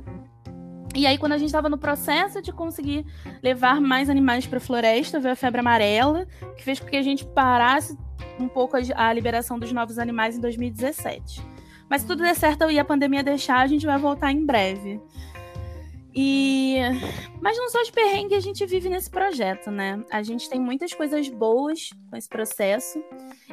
E 0.94 1.06
aí, 1.06 1.18
quando 1.18 1.32
a 1.32 1.38
gente 1.38 1.48
estava 1.48 1.68
no 1.68 1.78
processo 1.78 2.40
de 2.40 2.52
conseguir 2.52 3.04
levar 3.42 3.80
mais 3.80 4.08
animais 4.08 4.46
para 4.46 4.58
a 4.58 4.60
floresta, 4.60 5.20
veio 5.20 5.32
a 5.32 5.36
febre 5.36 5.60
amarela, 5.60 6.26
que 6.56 6.62
fez 6.62 6.80
com 6.80 6.86
que 6.86 6.96
a 6.96 7.02
gente 7.02 7.24
parasse 7.26 7.96
um 8.38 8.48
pouco 8.48 8.76
a, 8.76 9.08
a 9.08 9.12
liberação 9.12 9.58
dos 9.58 9.72
novos 9.72 9.98
animais 9.98 10.36
em 10.36 10.40
2017. 10.40 11.51
Mas 11.92 12.00
se 12.00 12.06
tudo 12.06 12.22
der 12.22 12.34
certo 12.34 12.70
e 12.70 12.78
a 12.78 12.84
pandemia 12.86 13.22
deixar, 13.22 13.58
a 13.58 13.66
gente 13.66 13.84
vai 13.84 13.98
voltar 13.98 14.32
em 14.32 14.46
breve. 14.46 14.98
E 16.14 16.76
mas 17.38 17.58
não 17.58 17.68
só 17.68 17.82
de 17.82 17.92
perrengue 17.92 18.34
a 18.34 18.40
gente 18.40 18.64
vive 18.64 18.88
nesse 18.88 19.10
projeto, 19.10 19.70
né? 19.70 20.02
A 20.10 20.22
gente 20.22 20.48
tem 20.48 20.58
muitas 20.58 20.94
coisas 20.94 21.28
boas 21.28 21.90
com 22.08 22.16
esse 22.16 22.30
processo. 22.30 22.98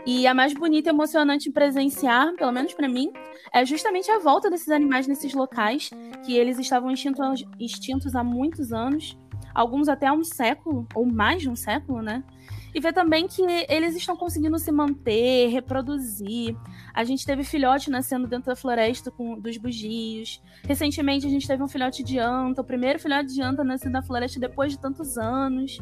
E 0.05 0.25
a 0.25 0.33
mais 0.33 0.53
bonita 0.53 0.87
e 0.87 0.93
emocionante 0.93 1.49
em 1.49 1.51
presenciar, 1.51 2.33
pelo 2.35 2.53
menos 2.53 2.73
para 2.73 2.87
mim, 2.87 3.11
é 3.53 3.65
justamente 3.65 4.09
a 4.09 4.19
volta 4.19 4.49
desses 4.49 4.69
animais 4.69 5.05
nesses 5.05 5.33
locais 5.33 5.89
que 6.25 6.37
eles 6.37 6.57
estavam 6.57 6.91
extintos, 6.91 7.45
extintos 7.59 8.15
há 8.15 8.23
muitos 8.23 8.71
anos, 8.71 9.17
alguns 9.53 9.89
até 9.89 10.07
há 10.07 10.13
um 10.13 10.23
século 10.23 10.87
ou 10.93 11.05
mais 11.05 11.41
de 11.41 11.49
um 11.49 11.55
século, 11.55 12.01
né? 12.01 12.23
E 12.73 12.79
ver 12.79 12.93
também 12.93 13.27
que 13.27 13.41
eles 13.67 13.95
estão 13.95 14.15
conseguindo 14.15 14.57
se 14.59 14.71
manter, 14.71 15.47
reproduzir. 15.47 16.55
A 16.93 17.03
gente 17.03 17.25
teve 17.25 17.43
filhote 17.43 17.89
nascendo 17.89 18.27
dentro 18.27 18.45
da 18.45 18.55
floresta 18.55 19.09
com, 19.09 19.39
dos 19.39 19.57
bugios. 19.57 20.41
Recentemente 20.63 21.25
a 21.25 21.29
gente 21.29 21.47
teve 21.47 21.63
um 21.63 21.67
filhote 21.67 22.03
de 22.03 22.19
anta, 22.19 22.61
o 22.61 22.63
primeiro 22.63 22.99
filhote 22.99 23.33
de 23.33 23.41
anta 23.41 23.63
nascido 23.63 23.91
na 23.91 24.03
floresta 24.03 24.39
depois 24.39 24.71
de 24.71 24.79
tantos 24.79 25.17
anos. 25.17 25.79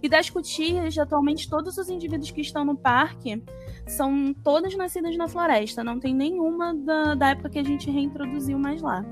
E 0.00 0.08
das 0.08 0.30
cutias, 0.30 0.96
atualmente 0.96 1.50
todos 1.50 1.76
os 1.76 1.88
indivíduos 1.88 2.30
que 2.30 2.40
estão 2.40 2.64
no 2.64 2.76
parque 2.76 3.42
são 3.84 4.32
todas 4.32 4.76
nascidas 4.76 5.16
na 5.16 5.26
floresta. 5.26 5.82
Não 5.82 5.98
tem 5.98 6.14
nenhuma 6.14 6.72
da, 6.72 7.16
da 7.16 7.30
época 7.30 7.50
que 7.50 7.58
a 7.58 7.64
gente 7.64 7.90
reintroduziu 7.90 8.60
mais 8.60 8.80
lá. 8.80 9.04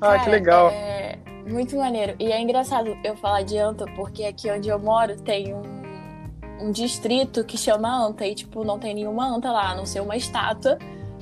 Cara, 0.00 0.24
que 0.24 0.30
legal. 0.30 0.70
É 0.70 1.33
muito 1.46 1.76
maneiro. 1.76 2.14
E 2.18 2.32
é 2.32 2.40
engraçado 2.40 2.96
eu 3.04 3.16
falar 3.16 3.42
de 3.42 3.58
anta, 3.58 3.84
porque 3.96 4.24
aqui 4.24 4.50
onde 4.50 4.68
eu 4.68 4.78
moro 4.78 5.16
tem 5.20 5.54
um 5.54 5.84
um 6.60 6.70
distrito 6.70 7.44
que 7.44 7.58
chama 7.58 8.06
Anta 8.06 8.26
e, 8.26 8.34
tipo, 8.34 8.64
não 8.64 8.78
tem 8.78 8.94
nenhuma 8.94 9.26
anta 9.26 9.50
lá, 9.50 9.72
a 9.72 9.74
não 9.74 9.84
ser 9.84 10.00
uma 10.00 10.16
estátua 10.16 10.78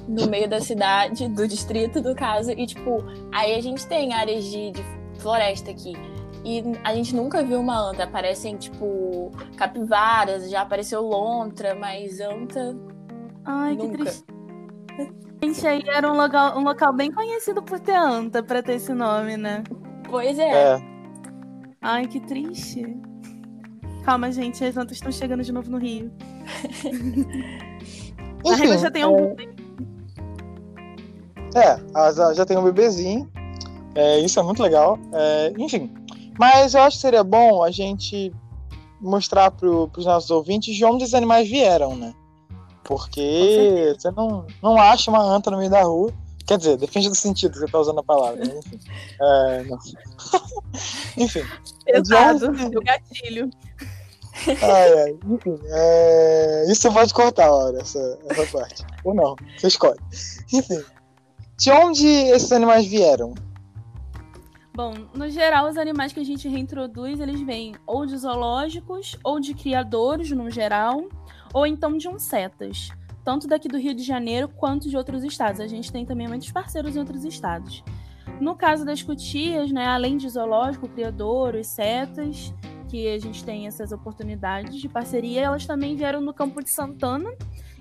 no 0.07 0.27
meio 0.29 0.49
da 0.49 0.61
cidade, 0.61 1.29
do 1.29 1.47
distrito, 1.47 2.01
do 2.01 2.15
caso. 2.15 2.51
E, 2.53 2.67
tipo, 2.67 3.05
aí 3.33 3.55
a 3.55 3.61
gente 3.61 3.87
tem 3.87 4.13
áreas 4.13 4.45
de, 4.45 4.73
de 4.73 4.85
floresta 5.19 5.71
aqui. 5.71 5.95
E 6.45 6.63
a 6.83 6.95
gente 6.95 7.15
nunca 7.15 7.43
viu 7.43 7.61
uma 7.61 7.79
anta. 7.79 8.05
Aparecem, 8.05 8.57
tipo, 8.57 9.31
capivaras, 9.57 10.51
já 10.51 10.63
apareceu 10.63 11.03
lontra, 11.03 11.75
mas 11.75 12.21
anta. 12.21 12.77
Ai, 13.45 13.75
nunca. 13.75 13.89
que 13.89 13.99
triste. 13.99 14.25
Gente, 15.43 15.67
aí 15.67 15.83
era 15.89 16.13
um 16.13 16.17
local, 16.17 16.59
um 16.59 16.63
local 16.63 16.93
bem 16.93 17.11
conhecido 17.11 17.63
por 17.63 17.81
ter 17.81 17.97
anta, 17.97 18.43
pra 18.43 18.63
ter 18.63 18.75
esse 18.75 18.93
nome, 18.93 19.37
né? 19.37 19.65
Pois 20.09 20.38
é. 20.38 20.51
é. 20.51 20.83
Ai, 21.81 22.07
que 22.07 22.21
triste. 22.21 22.97
Calma, 24.05 24.33
gente, 24.33 24.65
as 24.65 24.77
antas 24.77 24.97
estão 24.97 25.12
chegando 25.12 25.43
de 25.43 25.53
novo 25.53 25.71
no 25.71 25.79
Rio. 25.79 26.11
a 28.47 28.57
Régua 28.57 28.79
já 28.79 28.91
tem 28.91 29.05
um. 29.05 29.37
É, 31.55 31.75
é 31.75 32.35
já 32.35 32.45
tem 32.45 32.57
um 32.57 32.65
bebezinho. 32.65 33.31
É, 33.95 34.19
isso 34.21 34.41
é 34.41 34.43
muito 34.43 34.62
legal. 34.62 34.99
É, 35.12 35.53
enfim. 35.59 35.93
Mas 36.38 36.75
eu 36.75 36.83
acho 36.83 36.97
que 36.97 37.03
seria 37.03 37.23
bom 37.23 37.62
a 37.62 37.71
gente 37.71 38.33
mostrar 39.01 39.51
para 39.51 39.69
os 39.69 40.07
nossos 40.07 40.31
ouvintes 40.31 40.75
de 40.75 40.85
onde 40.85 41.05
os 41.05 41.15
animais 41.15 41.49
vieram, 41.49 41.97
né? 41.97 42.15
Porque 42.85 43.95
você 43.97 44.11
não, 44.11 44.47
não 44.62 44.77
acha 44.77 45.11
uma 45.11 45.23
anta 45.23 45.51
no 45.51 45.59
meio 45.59 45.71
da 45.71 45.83
rua. 45.83 46.12
Quer 46.47 46.59
dizer, 46.59 46.77
depende 46.77 47.09
do 47.09 47.15
sentido 47.15 47.53
que 47.53 47.59
você 47.59 47.65
está 47.67 47.79
usando 47.79 48.01
a 48.01 48.05
palavra. 48.05 48.45
Né? 48.45 48.59
Enfim. 48.59 48.81
É, 49.21 49.65
enfim. 51.23 51.45
Pesado, 51.85 52.53
gatilho. 52.83 53.51
Ai, 54.47 54.99
ai. 55.03 55.19
Enfim, 55.27 55.59
é... 55.67 56.65
isso 56.69 56.83
você 56.83 56.91
pode 56.91 57.15
cortar, 57.15 57.51
Laura, 57.51 57.81
essa, 57.81 58.19
essa 58.29 58.59
parte. 58.59 58.85
Ou 59.05 59.15
não, 59.15 59.37
você 59.57 59.69
escolhe. 59.69 60.01
Enfim. 60.53 60.83
De 61.59 61.71
onde 61.71 62.07
esses 62.07 62.51
animais 62.51 62.87
vieram? 62.87 63.35
Bom, 64.75 64.95
no 65.15 65.29
geral, 65.29 65.69
os 65.69 65.77
animais 65.77 66.13
que 66.13 66.21
a 66.21 66.25
gente 66.25 66.49
reintroduz, 66.49 67.21
eles 67.21 67.41
vêm 67.43 67.75
ou 67.87 68.07
de 68.07 68.17
zoológicos, 68.17 69.19
ou 69.23 69.39
de 69.39 69.53
criadores, 69.53 70.31
no 70.31 70.51
geral, 70.51 71.09
ou 71.53 71.67
então 71.67 71.99
de 71.99 72.09
uncetas. 72.09 72.89
Tanto 73.25 73.47
daqui 73.47 73.69
do 73.69 73.79
Rio 73.79 73.95
de 73.95 74.03
Janeiro 74.03 74.49
quanto 74.49 74.89
de 74.89 74.97
outros 74.97 75.23
estados. 75.23 75.61
A 75.61 75.67
gente 75.67 75.93
tem 75.93 76.05
também 76.05 76.29
muitos 76.29 76.51
parceiros 76.51 76.97
em 76.97 76.99
outros 76.99 77.25
estados. 77.25 77.85
No 78.41 78.57
caso 78.57 78.85
das 78.85 79.03
cutias, 79.03 79.71
né, 79.71 79.87
além 79.87 80.17
de 80.17 80.29
zoológico, 80.29 80.89
criador, 80.89 81.55
e 81.55 81.65
setas, 81.65 82.53
que 82.89 83.09
a 83.09 83.19
gente 83.19 83.45
tem 83.45 83.67
essas 83.67 83.91
oportunidades 83.91 84.81
de 84.81 84.89
parceria, 84.89 85.43
elas 85.43 85.65
também 85.65 85.97
vieram 85.97 86.21
no 86.21 86.35
campo 86.35 86.63
de 86.63 86.69
Santana 86.69 87.33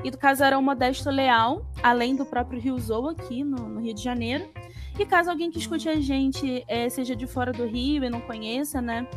e 0.03 0.09
do 0.09 0.17
casarão 0.17 0.61
Modesto 0.61 1.09
Leal, 1.09 1.65
além 1.83 2.15
do 2.15 2.25
próprio 2.25 2.61
Rio 2.61 2.79
Zou 2.79 3.09
aqui 3.09 3.43
no, 3.43 3.67
no, 3.67 3.81
Rio 3.81 3.93
de 3.93 4.01
Janeiro. 4.01 4.47
E 4.97 5.05
caso 5.05 5.29
alguém 5.29 5.51
que 5.51 5.59
escute 5.59 5.89
a 5.89 5.99
gente 5.99 6.63
é, 6.67 6.87
seja 6.89 7.15
de 7.15 7.27
fora 7.27 7.51
do 7.51 7.65
Rio 7.65 8.03
e 8.03 8.09
não 8.09 8.21
conheça, 8.21 8.81
né? 8.81 9.07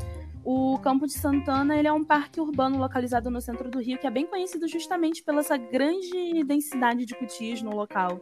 O 0.44 0.78
Campo 0.78 1.06
de 1.06 1.14
Santana 1.14 1.76
ele 1.76 1.88
é 1.88 1.92
um 1.92 2.04
parque 2.04 2.38
urbano 2.38 2.78
localizado 2.78 3.30
no 3.30 3.40
centro 3.40 3.70
do 3.70 3.80
Rio 3.80 3.98
que 3.98 4.06
é 4.06 4.10
bem 4.10 4.26
conhecido 4.26 4.68
justamente 4.68 5.22
pela 5.22 5.40
essa 5.40 5.56
grande 5.56 6.44
densidade 6.44 7.06
de 7.06 7.14
cutias 7.14 7.62
no 7.62 7.74
local. 7.74 8.20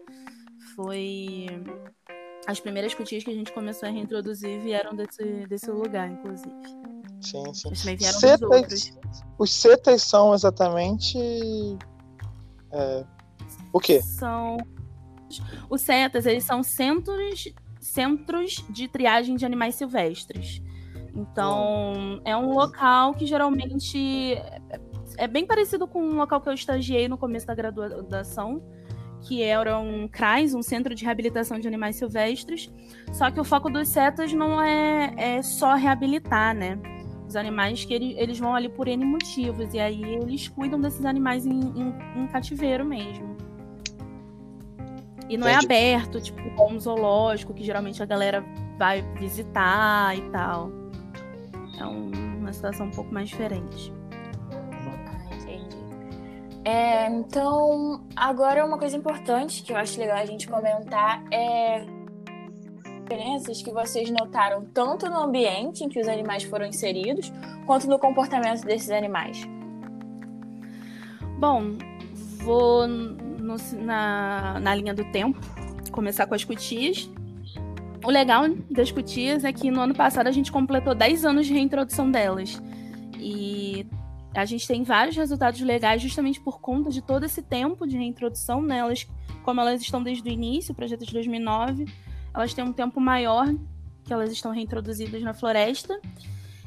Foi 0.76 1.46
as 2.46 2.60
primeiras 2.60 2.94
cutias 2.94 3.24
que 3.24 3.30
a 3.30 3.34
gente 3.34 3.52
começou 3.52 3.88
a 3.88 3.92
reintroduzir 3.92 4.60
vieram 4.60 4.94
desse, 4.94 5.46
desse 5.48 5.70
lugar, 5.70 6.10
inclusive. 6.10 6.54
Sim, 7.20 7.54
sim. 7.54 7.74
Setas, 7.98 8.98
os 9.38 9.52
setas 9.52 10.02
são 10.02 10.34
exatamente. 10.34 11.18
É, 12.72 13.04
o 13.72 13.78
quê? 13.80 14.00
São. 14.02 14.56
Os 15.70 15.80
setas, 15.80 16.26
eles 16.26 16.44
são 16.44 16.62
centros, 16.62 17.52
centros 17.80 18.64
de 18.68 18.86
triagem 18.86 19.36
de 19.36 19.46
animais 19.46 19.76
silvestres. 19.76 20.60
Então, 21.14 22.20
é 22.24 22.36
um 22.36 22.54
local 22.54 23.14
que 23.14 23.26
geralmente 23.26 24.38
é 25.18 25.26
bem 25.26 25.46
parecido 25.46 25.86
com 25.86 26.02
um 26.02 26.16
local 26.16 26.40
que 26.40 26.48
eu 26.48 26.54
estagiei 26.54 27.06
no 27.06 27.18
começo 27.18 27.46
da 27.46 27.54
graduação, 27.54 28.62
que 29.20 29.42
era 29.42 29.78
um 29.78 30.08
CRAS, 30.08 30.54
um 30.54 30.62
Centro 30.62 30.94
de 30.94 31.04
Reabilitação 31.04 31.58
de 31.58 31.68
Animais 31.68 31.96
Silvestres. 31.96 32.72
Só 33.12 33.30
que 33.30 33.38
o 33.38 33.44
foco 33.44 33.68
dos 33.68 33.88
setas 33.88 34.32
não 34.32 34.60
é, 34.60 35.12
é 35.16 35.42
só 35.42 35.74
reabilitar, 35.74 36.54
né? 36.54 36.78
os 37.32 37.36
animais 37.36 37.84
que 37.84 37.92
ele, 37.94 38.14
eles 38.18 38.38
vão 38.38 38.54
ali 38.54 38.68
por 38.68 38.86
N 38.86 39.04
motivos. 39.04 39.72
E 39.74 39.80
aí 39.80 40.02
eles 40.02 40.48
cuidam 40.48 40.80
desses 40.80 41.04
animais 41.04 41.46
em, 41.46 41.60
em, 41.60 41.94
em 42.16 42.26
cativeiro 42.28 42.84
mesmo. 42.84 43.36
E 45.28 45.36
não 45.36 45.48
é 45.48 45.54
Entendi. 45.54 45.72
é 45.72 45.94
aberto, 45.94 46.20
tipo, 46.20 46.54
como 46.54 46.76
um 46.76 46.80
zoológico, 46.80 47.54
que 47.54 47.64
geralmente 47.64 48.02
a 48.02 48.06
galera 48.06 48.44
vai 48.78 49.02
visitar 49.18 50.16
e 50.16 50.30
tal. 50.30 50.70
Um, 51.86 52.10
uma 52.38 52.52
situação 52.52 52.86
um 52.86 52.90
pouco 52.90 53.12
mais 53.12 53.28
diferente. 53.28 53.92
Ah, 54.52 55.34
entendi. 55.34 55.76
É, 56.64 57.06
então, 57.08 58.06
agora 58.16 58.64
uma 58.64 58.78
coisa 58.78 58.96
importante 58.96 59.62
que 59.62 59.72
eu 59.72 59.76
acho 59.76 59.98
legal 59.98 60.16
a 60.16 60.26
gente 60.26 60.48
comentar 60.48 61.22
é 61.32 61.84
diferenças 63.12 63.62
que 63.62 63.70
vocês 63.70 64.10
notaram 64.10 64.64
tanto 64.72 65.06
no 65.06 65.18
ambiente 65.18 65.84
em 65.84 65.88
que 65.88 66.00
os 66.00 66.08
animais 66.08 66.44
foram 66.44 66.64
inseridos, 66.66 67.30
quanto 67.66 67.86
no 67.86 67.98
comportamento 67.98 68.64
desses 68.64 68.90
animais? 68.90 69.46
Bom, 71.38 71.76
vou 72.38 72.86
no, 72.86 73.56
na, 73.84 74.58
na 74.60 74.74
linha 74.74 74.94
do 74.94 75.04
tempo, 75.12 75.38
começar 75.90 76.26
com 76.26 76.34
as 76.34 76.44
cutias. 76.44 77.10
O 78.04 78.10
legal 78.10 78.48
das 78.70 78.90
cutias 78.90 79.44
é 79.44 79.52
que 79.52 79.70
no 79.70 79.80
ano 79.80 79.94
passado 79.94 80.26
a 80.26 80.32
gente 80.32 80.50
completou 80.50 80.94
10 80.94 81.24
anos 81.24 81.46
de 81.46 81.52
reintrodução 81.52 82.10
delas. 82.10 82.60
E 83.16 83.86
a 84.34 84.44
gente 84.44 84.66
tem 84.66 84.82
vários 84.82 85.16
resultados 85.16 85.60
legais 85.60 86.02
justamente 86.02 86.40
por 86.40 86.60
conta 86.60 86.90
de 86.90 87.00
todo 87.00 87.24
esse 87.24 87.42
tempo 87.42 87.86
de 87.86 87.96
reintrodução, 87.96 88.60
né? 88.60 88.78
Elas, 88.78 89.06
como 89.44 89.60
elas 89.60 89.80
estão 89.80 90.02
desde 90.02 90.28
o 90.28 90.32
início, 90.32 90.72
o 90.72 90.74
projeto 90.74 91.02
é 91.02 91.06
de 91.06 91.12
2009, 91.12 91.86
elas 92.34 92.52
têm 92.52 92.64
um 92.64 92.72
tempo 92.72 93.00
maior 93.00 93.46
que 94.04 94.12
elas 94.12 94.32
estão 94.32 94.50
reintroduzidas 94.50 95.22
na 95.22 95.32
floresta. 95.32 96.00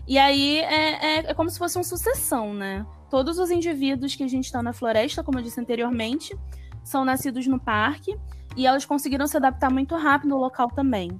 E 0.07 0.17
aí 0.17 0.59
é, 0.59 1.05
é, 1.05 1.31
é 1.31 1.33
como 1.33 1.49
se 1.49 1.57
fosse 1.57 1.77
uma 1.77 1.83
sucessão, 1.83 2.53
né? 2.53 2.85
Todos 3.09 3.39
os 3.39 3.51
indivíduos 3.51 4.15
que 4.15 4.23
a 4.23 4.27
gente 4.27 4.45
está 4.45 4.63
na 4.63 4.71
floresta, 4.71 5.21
como 5.21 5.39
eu 5.39 5.43
disse 5.43 5.59
anteriormente, 5.59 6.37
são 6.83 7.03
nascidos 7.03 7.45
no 7.47 7.59
parque 7.59 8.15
e 8.55 8.65
elas 8.65 8.85
conseguiram 8.85 9.27
se 9.27 9.37
adaptar 9.37 9.71
muito 9.71 9.95
rápido 9.95 10.29
no 10.29 10.37
local 10.37 10.69
também. 10.69 11.19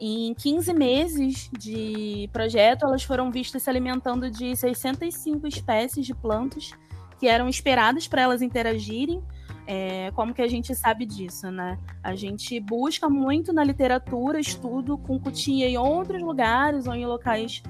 Em 0.00 0.34
15 0.34 0.74
meses 0.74 1.50
de 1.56 2.28
projeto, 2.32 2.84
elas 2.84 3.04
foram 3.04 3.30
vistas 3.30 3.62
se 3.62 3.70
alimentando 3.70 4.28
de 4.30 4.56
605 4.56 5.46
espécies 5.46 6.04
de 6.04 6.14
plantas 6.14 6.72
que 7.20 7.28
eram 7.28 7.48
esperadas 7.48 8.08
para 8.08 8.22
elas 8.22 8.42
interagirem. 8.42 9.22
É, 9.64 10.10
como 10.16 10.34
que 10.34 10.42
a 10.42 10.48
gente 10.48 10.74
sabe 10.74 11.06
disso, 11.06 11.48
né? 11.52 11.78
A 12.02 12.16
gente 12.16 12.58
busca 12.58 13.08
muito 13.08 13.52
na 13.52 13.62
literatura 13.62 14.40
estudo 14.40 14.98
com 14.98 15.20
cutia 15.20 15.68
em 15.68 15.78
outros 15.78 16.20
lugares 16.20 16.88
ou 16.88 16.94
em 16.96 17.06
locais 17.06 17.62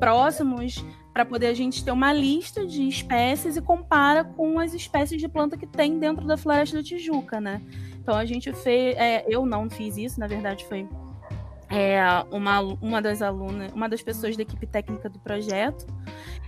próximos 0.00 0.82
para 1.16 1.24
poder 1.24 1.46
a 1.46 1.54
gente 1.54 1.82
ter 1.82 1.92
uma 1.92 2.12
lista 2.12 2.66
de 2.66 2.86
espécies 2.86 3.56
e 3.56 3.62
compara 3.62 4.22
com 4.22 4.60
as 4.60 4.74
espécies 4.74 5.18
de 5.18 5.26
planta 5.26 5.56
que 5.56 5.66
tem 5.66 5.98
dentro 5.98 6.26
da 6.26 6.36
floresta 6.36 6.76
da 6.76 6.82
Tijuca, 6.82 7.40
né? 7.40 7.62
Então 7.98 8.14
a 8.14 8.26
gente 8.26 8.52
fez, 8.52 8.94
é, 8.98 9.24
eu 9.26 9.46
não 9.46 9.70
fiz 9.70 9.96
isso, 9.96 10.20
na 10.20 10.26
verdade 10.26 10.66
foi 10.66 10.86
é, 11.70 11.98
uma, 12.30 12.60
uma 12.60 13.00
das 13.00 13.22
alunas, 13.22 13.72
uma 13.72 13.88
das 13.88 14.02
pessoas 14.02 14.36
da 14.36 14.42
equipe 14.42 14.66
técnica 14.66 15.08
do 15.08 15.18
projeto. 15.18 15.86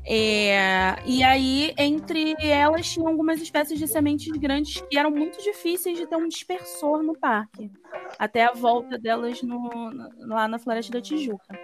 É, 0.05 0.97
e 1.07 1.23
aí, 1.23 1.73
entre 1.79 2.37
elas, 2.39 2.91
tinham 2.91 3.09
algumas 3.09 3.41
espécies 3.41 3.79
de 3.79 3.89
sementes 3.89 4.31
grandes 4.37 4.83
que 4.83 4.99
eram 4.99 5.11
muito 5.11 5.43
difíceis 5.43 5.97
de 5.97 6.07
ter 6.07 6.17
um 6.17 6.29
dispersor 6.29 7.03
no 7.03 7.19
parque, 7.19 7.71
até 8.19 8.45
a 8.45 8.53
volta 8.53 8.99
delas 8.99 9.43
no, 9.43 9.71
lá 10.27 10.47
na 10.47 10.59
Floresta 10.59 10.93
da 10.93 11.01
Tijuca. 11.01 11.59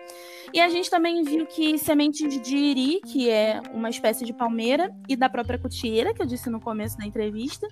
E 0.55 0.61
a 0.61 0.69
gente 0.69 0.89
também 0.89 1.25
viu 1.25 1.45
que 1.47 1.77
sementes 1.77 2.41
de 2.41 2.57
iri, 2.57 3.01
que 3.01 3.29
é 3.29 3.61
uma 3.73 3.91
espécie 3.91 4.25
de 4.25 4.33
palmeira, 4.33 4.89
e 5.09 5.17
da 5.17 5.29
própria 5.29 5.59
cutieira, 5.59 6.15
que 6.15 6.23
eu 6.23 6.27
disse 6.27 6.49
no 6.49 6.61
começo 6.61 6.97
da 6.97 7.05
entrevista, 7.05 7.67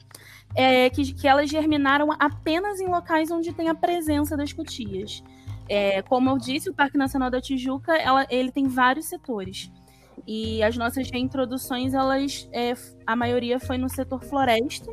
é, 0.52 0.90
que, 0.90 1.14
que 1.14 1.28
elas 1.28 1.48
germinaram 1.48 2.08
apenas 2.18 2.80
em 2.80 2.88
locais 2.88 3.30
onde 3.30 3.52
tem 3.52 3.68
a 3.68 3.74
presença 3.74 4.36
das 4.36 4.52
cutias. 4.52 5.22
É, 5.68 6.02
como 6.02 6.28
eu 6.28 6.36
disse, 6.36 6.70
o 6.70 6.74
Parque 6.74 6.98
Nacional 6.98 7.30
da 7.30 7.40
Tijuca, 7.40 7.94
ela, 7.96 8.26
ele 8.28 8.50
tem 8.50 8.66
vários 8.66 9.06
setores. 9.06 9.70
E 10.26 10.60
as 10.60 10.76
nossas 10.76 11.08
reintroduções, 11.08 11.94
elas, 11.94 12.48
é, 12.52 12.74
a 13.06 13.14
maioria 13.14 13.60
foi 13.60 13.78
no 13.78 13.88
setor 13.88 14.24
floresta. 14.24 14.92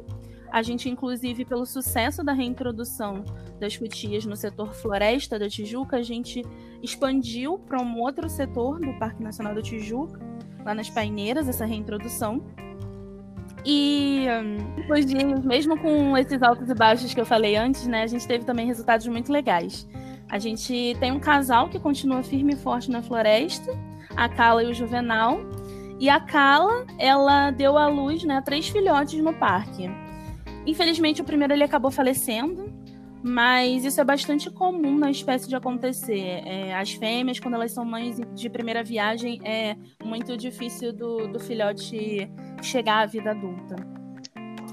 A 0.51 0.61
gente, 0.63 0.89
inclusive, 0.89 1.45
pelo 1.45 1.65
sucesso 1.65 2.23
da 2.23 2.33
reintrodução 2.33 3.23
das 3.59 3.77
cutias 3.77 4.25
no 4.25 4.35
setor 4.35 4.73
floresta 4.73 5.37
da 5.37 5.47
Tijuca, 5.47 5.97
a 5.97 6.01
gente 6.01 6.43
expandiu 6.81 7.59
para 7.59 7.81
um 7.81 7.99
outro 7.99 8.27
setor 8.27 8.79
do 8.79 8.93
Parque 8.97 9.21
Nacional 9.21 9.53
da 9.53 9.61
Tijuca, 9.61 10.19
lá 10.65 10.73
nas 10.73 10.89
Paineiras, 10.89 11.47
essa 11.47 11.65
reintrodução. 11.65 12.43
E 13.65 14.25
depois 14.75 15.05
de, 15.05 15.15
mesmo 15.45 15.77
com 15.77 16.17
esses 16.17 16.41
altos 16.41 16.69
e 16.69 16.73
baixos 16.73 17.13
que 17.13 17.21
eu 17.21 17.25
falei 17.25 17.55
antes, 17.55 17.85
né, 17.85 18.03
a 18.03 18.07
gente 18.07 18.27
teve 18.27 18.45
também 18.45 18.65
resultados 18.65 19.05
muito 19.07 19.31
legais. 19.31 19.87
A 20.29 20.39
gente 20.39 20.95
tem 20.99 21.11
um 21.11 21.19
casal 21.19 21.69
que 21.69 21.79
continua 21.79 22.23
firme 22.23 22.53
e 22.53 22.55
forte 22.55 22.89
na 22.89 23.01
floresta, 23.01 23.71
a 24.15 24.29
Cala 24.29 24.63
e 24.63 24.71
o 24.71 24.73
Juvenal. 24.73 25.39
E 25.99 26.09
a 26.09 26.19
Cala, 26.19 26.85
ela 26.97 27.51
deu 27.51 27.77
à 27.77 27.87
luz 27.87 28.23
né, 28.23 28.41
três 28.43 28.69
filhotes 28.69 29.21
no 29.21 29.33
parque. 29.33 29.89
Infelizmente, 30.65 31.21
o 31.21 31.25
primeiro 31.25 31.53
ele 31.53 31.63
acabou 31.63 31.91
falecendo, 31.91 32.71
mas 33.21 33.83
isso 33.83 33.99
é 33.99 34.03
bastante 34.03 34.49
comum 34.49 34.97
na 34.97 35.11
espécie 35.11 35.47
de 35.47 35.55
acontecer. 35.55 36.41
É, 36.45 36.75
as 36.75 36.91
fêmeas, 36.93 37.39
quando 37.39 37.55
elas 37.55 37.71
são 37.71 37.83
mães 37.83 38.17
de 38.33 38.49
primeira 38.49 38.83
viagem, 38.83 39.39
é 39.43 39.75
muito 40.03 40.37
difícil 40.37 40.93
do, 40.93 41.27
do 41.27 41.39
filhote 41.39 42.29
chegar 42.61 42.99
à 42.99 43.05
vida 43.05 43.31
adulta. 43.31 43.75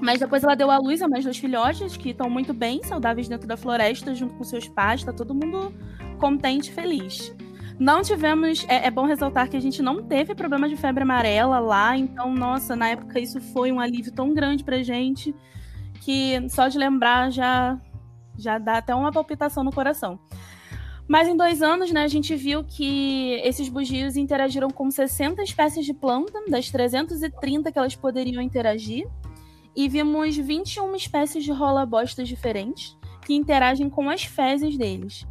Mas 0.01 0.19
depois 0.19 0.43
ela 0.43 0.55
deu 0.55 0.69
à 0.69 0.77
luz 0.77 1.01
a 1.01 1.07
mais 1.07 1.23
dois 1.23 1.37
filhotes 1.37 1.97
que 1.97 2.09
estão 2.09 2.29
muito 2.29 2.53
bem, 2.53 2.83
saudáveis 2.83 3.27
dentro 3.27 3.47
da 3.47 3.57
floresta, 3.57 4.13
junto 4.13 4.35
com 4.35 4.43
seus 4.43 4.67
pais, 4.67 5.03
tá 5.03 5.11
todo 5.11 5.33
mundo 5.33 5.73
contente 6.19 6.69
e 6.69 6.73
feliz. 6.73 7.35
Não 7.79 8.01
tivemos, 8.01 8.65
é, 8.67 8.87
é, 8.87 8.91
bom 8.91 9.05
ressaltar 9.05 9.49
que 9.49 9.57
a 9.57 9.59
gente 9.59 9.81
não 9.81 10.03
teve 10.03 10.33
problema 10.33 10.67
de 10.67 10.75
febre 10.75 11.03
amarela 11.03 11.59
lá, 11.59 11.97
então, 11.97 12.33
nossa, 12.33 12.75
na 12.75 12.89
época 12.89 13.19
isso 13.19 13.39
foi 13.39 13.71
um 13.71 13.79
alívio 13.79 14.11
tão 14.11 14.33
grande 14.33 14.63
pra 14.63 14.81
gente 14.81 15.33
que 15.97 16.47
só 16.49 16.67
de 16.67 16.77
lembrar 16.77 17.31
já, 17.31 17.79
já 18.37 18.57
dá 18.57 18.77
até 18.77 18.93
uma 18.95 19.11
palpitação 19.11 19.63
no 19.63 19.71
coração. 19.71 20.19
Mas 21.07 21.27
em 21.27 21.37
dois 21.37 21.61
anos, 21.61 21.91
né, 21.91 22.03
a 22.03 22.07
gente 22.07 22.35
viu 22.35 22.63
que 22.65 23.39
esses 23.43 23.69
bugios 23.69 24.17
interagiram 24.17 24.69
com 24.69 24.91
60 24.91 25.41
espécies 25.41 25.85
de 25.85 25.93
planta, 25.93 26.37
das 26.49 26.69
330 26.69 27.71
que 27.71 27.79
elas 27.79 27.95
poderiam 27.95 28.41
interagir 28.41 29.07
e 29.73 29.87
vimos 29.87 30.35
21 30.35 30.95
espécies 30.95 31.45
de 31.45 31.51
rola-bostas 31.51 32.27
diferentes 32.27 32.97
que 33.25 33.33
interagem 33.33 33.89
com 33.89 34.09
as 34.09 34.23
fezes 34.23 34.77
deles. 34.77 35.25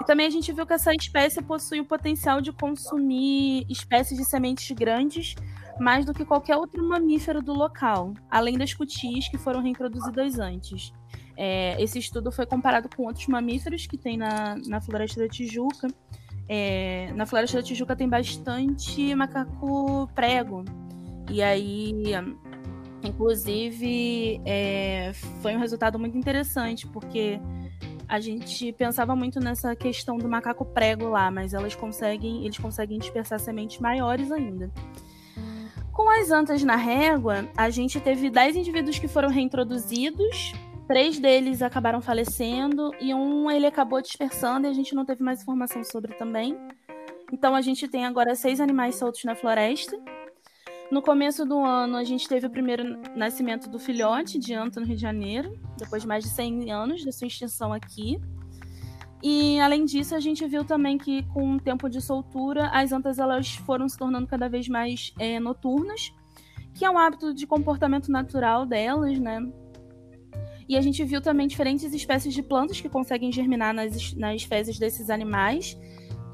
E 0.00 0.04
também 0.04 0.26
a 0.26 0.30
gente 0.30 0.52
viu 0.52 0.66
que 0.66 0.74
essa 0.74 0.92
espécie 0.92 1.42
possui 1.42 1.80
o 1.80 1.84
potencial 1.84 2.40
de 2.40 2.52
consumir 2.52 3.66
espécies 3.68 4.18
de 4.18 4.24
sementes 4.24 4.70
grandes 4.76 5.34
mais 5.80 6.04
do 6.04 6.14
que 6.14 6.24
qualquer 6.24 6.56
outro 6.56 6.82
mamífero 6.86 7.42
do 7.42 7.52
local, 7.52 8.14
além 8.30 8.56
das 8.56 8.72
cutias 8.72 9.28
que 9.28 9.38
foram 9.38 9.60
reintroduzidas 9.60 10.38
antes. 10.38 10.92
É, 11.36 11.80
esse 11.82 11.98
estudo 11.98 12.32
foi 12.32 12.46
comparado 12.46 12.88
com 12.88 13.04
outros 13.04 13.26
mamíferos 13.26 13.86
que 13.86 13.98
tem 13.98 14.16
na, 14.16 14.56
na 14.66 14.80
Floresta 14.80 15.20
da 15.20 15.28
Tijuca. 15.28 15.88
É, 16.48 17.12
na 17.14 17.26
Floresta 17.26 17.58
da 17.58 17.62
Tijuca 17.62 17.94
tem 17.94 18.08
bastante 18.08 19.14
macaco 19.14 20.08
prego. 20.14 20.64
E 21.30 21.42
aí 21.42 21.92
Inclusive, 23.06 24.40
é, 24.44 25.12
foi 25.40 25.54
um 25.54 25.60
resultado 25.60 25.98
muito 25.98 26.16
interessante, 26.16 26.86
porque 26.88 27.40
a 28.08 28.20
gente 28.20 28.72
pensava 28.72 29.14
muito 29.14 29.38
nessa 29.40 29.74
questão 29.76 30.16
do 30.18 30.28
macaco 30.28 30.64
prego 30.64 31.08
lá, 31.08 31.30
mas 31.30 31.54
elas 31.54 31.74
conseguem, 31.74 32.44
eles 32.44 32.58
conseguem 32.58 32.98
dispersar 32.98 33.38
sementes 33.38 33.78
maiores 33.78 34.30
ainda. 34.32 34.70
Com 35.96 36.10
as 36.10 36.30
antas 36.30 36.62
na 36.62 36.76
régua, 36.76 37.48
a 37.56 37.70
gente 37.70 37.98
teve 37.98 38.28
10 38.28 38.56
indivíduos 38.56 38.98
que 38.98 39.08
foram 39.08 39.30
reintroduzidos, 39.30 40.52
três 40.86 41.18
deles 41.18 41.62
acabaram 41.62 42.02
falecendo 42.02 42.92
e 43.00 43.14
um 43.14 43.50
ele 43.50 43.66
acabou 43.66 44.02
dispersando 44.02 44.66
e 44.66 44.70
a 44.70 44.74
gente 44.74 44.94
não 44.94 45.06
teve 45.06 45.22
mais 45.22 45.40
informação 45.40 45.82
sobre 45.82 46.12
também. 46.14 46.54
Então 47.32 47.54
a 47.54 47.62
gente 47.62 47.88
tem 47.88 48.04
agora 48.04 48.34
seis 48.34 48.60
animais 48.60 48.96
soltos 48.96 49.24
na 49.24 49.34
floresta 49.34 49.98
no 50.90 51.02
começo 51.02 51.44
do 51.44 51.58
ano, 51.58 51.96
a 51.96 52.04
gente 52.04 52.28
teve 52.28 52.46
o 52.46 52.50
primeiro 52.50 52.96
nascimento 53.16 53.68
do 53.68 53.76
filhote 53.76 54.38
de 54.38 54.54
anta 54.54 54.78
no 54.78 54.86
Rio 54.86 54.94
de 54.94 55.02
Janeiro, 55.02 55.58
depois 55.76 56.02
de 56.02 56.08
mais 56.08 56.22
de 56.22 56.30
100 56.30 56.70
anos 56.70 57.04
da 57.04 57.10
sua 57.10 57.26
extinção 57.26 57.72
aqui. 57.72 58.20
E 59.22 59.58
além 59.60 59.84
disso, 59.84 60.14
a 60.14 60.20
gente 60.20 60.46
viu 60.46 60.64
também 60.64 60.98
que 60.98 61.22
com 61.32 61.54
o 61.54 61.60
tempo 61.60 61.88
de 61.88 62.00
soltura, 62.00 62.68
as 62.72 62.92
antas 62.92 63.18
elas 63.18 63.54
foram 63.54 63.88
se 63.88 63.96
tornando 63.96 64.26
cada 64.26 64.48
vez 64.48 64.68
mais 64.68 65.12
é, 65.18 65.40
noturnas, 65.40 66.12
que 66.74 66.84
é 66.84 66.90
um 66.90 66.98
hábito 66.98 67.32
de 67.32 67.46
comportamento 67.46 68.10
natural 68.10 68.66
delas, 68.66 69.18
né? 69.18 69.40
E 70.68 70.76
a 70.76 70.80
gente 70.80 71.02
viu 71.04 71.20
também 71.20 71.46
diferentes 71.46 71.92
espécies 71.94 72.34
de 72.34 72.42
plantas 72.42 72.80
que 72.80 72.88
conseguem 72.88 73.32
germinar 73.32 73.72
nas, 73.72 74.12
nas 74.14 74.42
fezes 74.42 74.78
desses 74.78 75.08
animais 75.08 75.76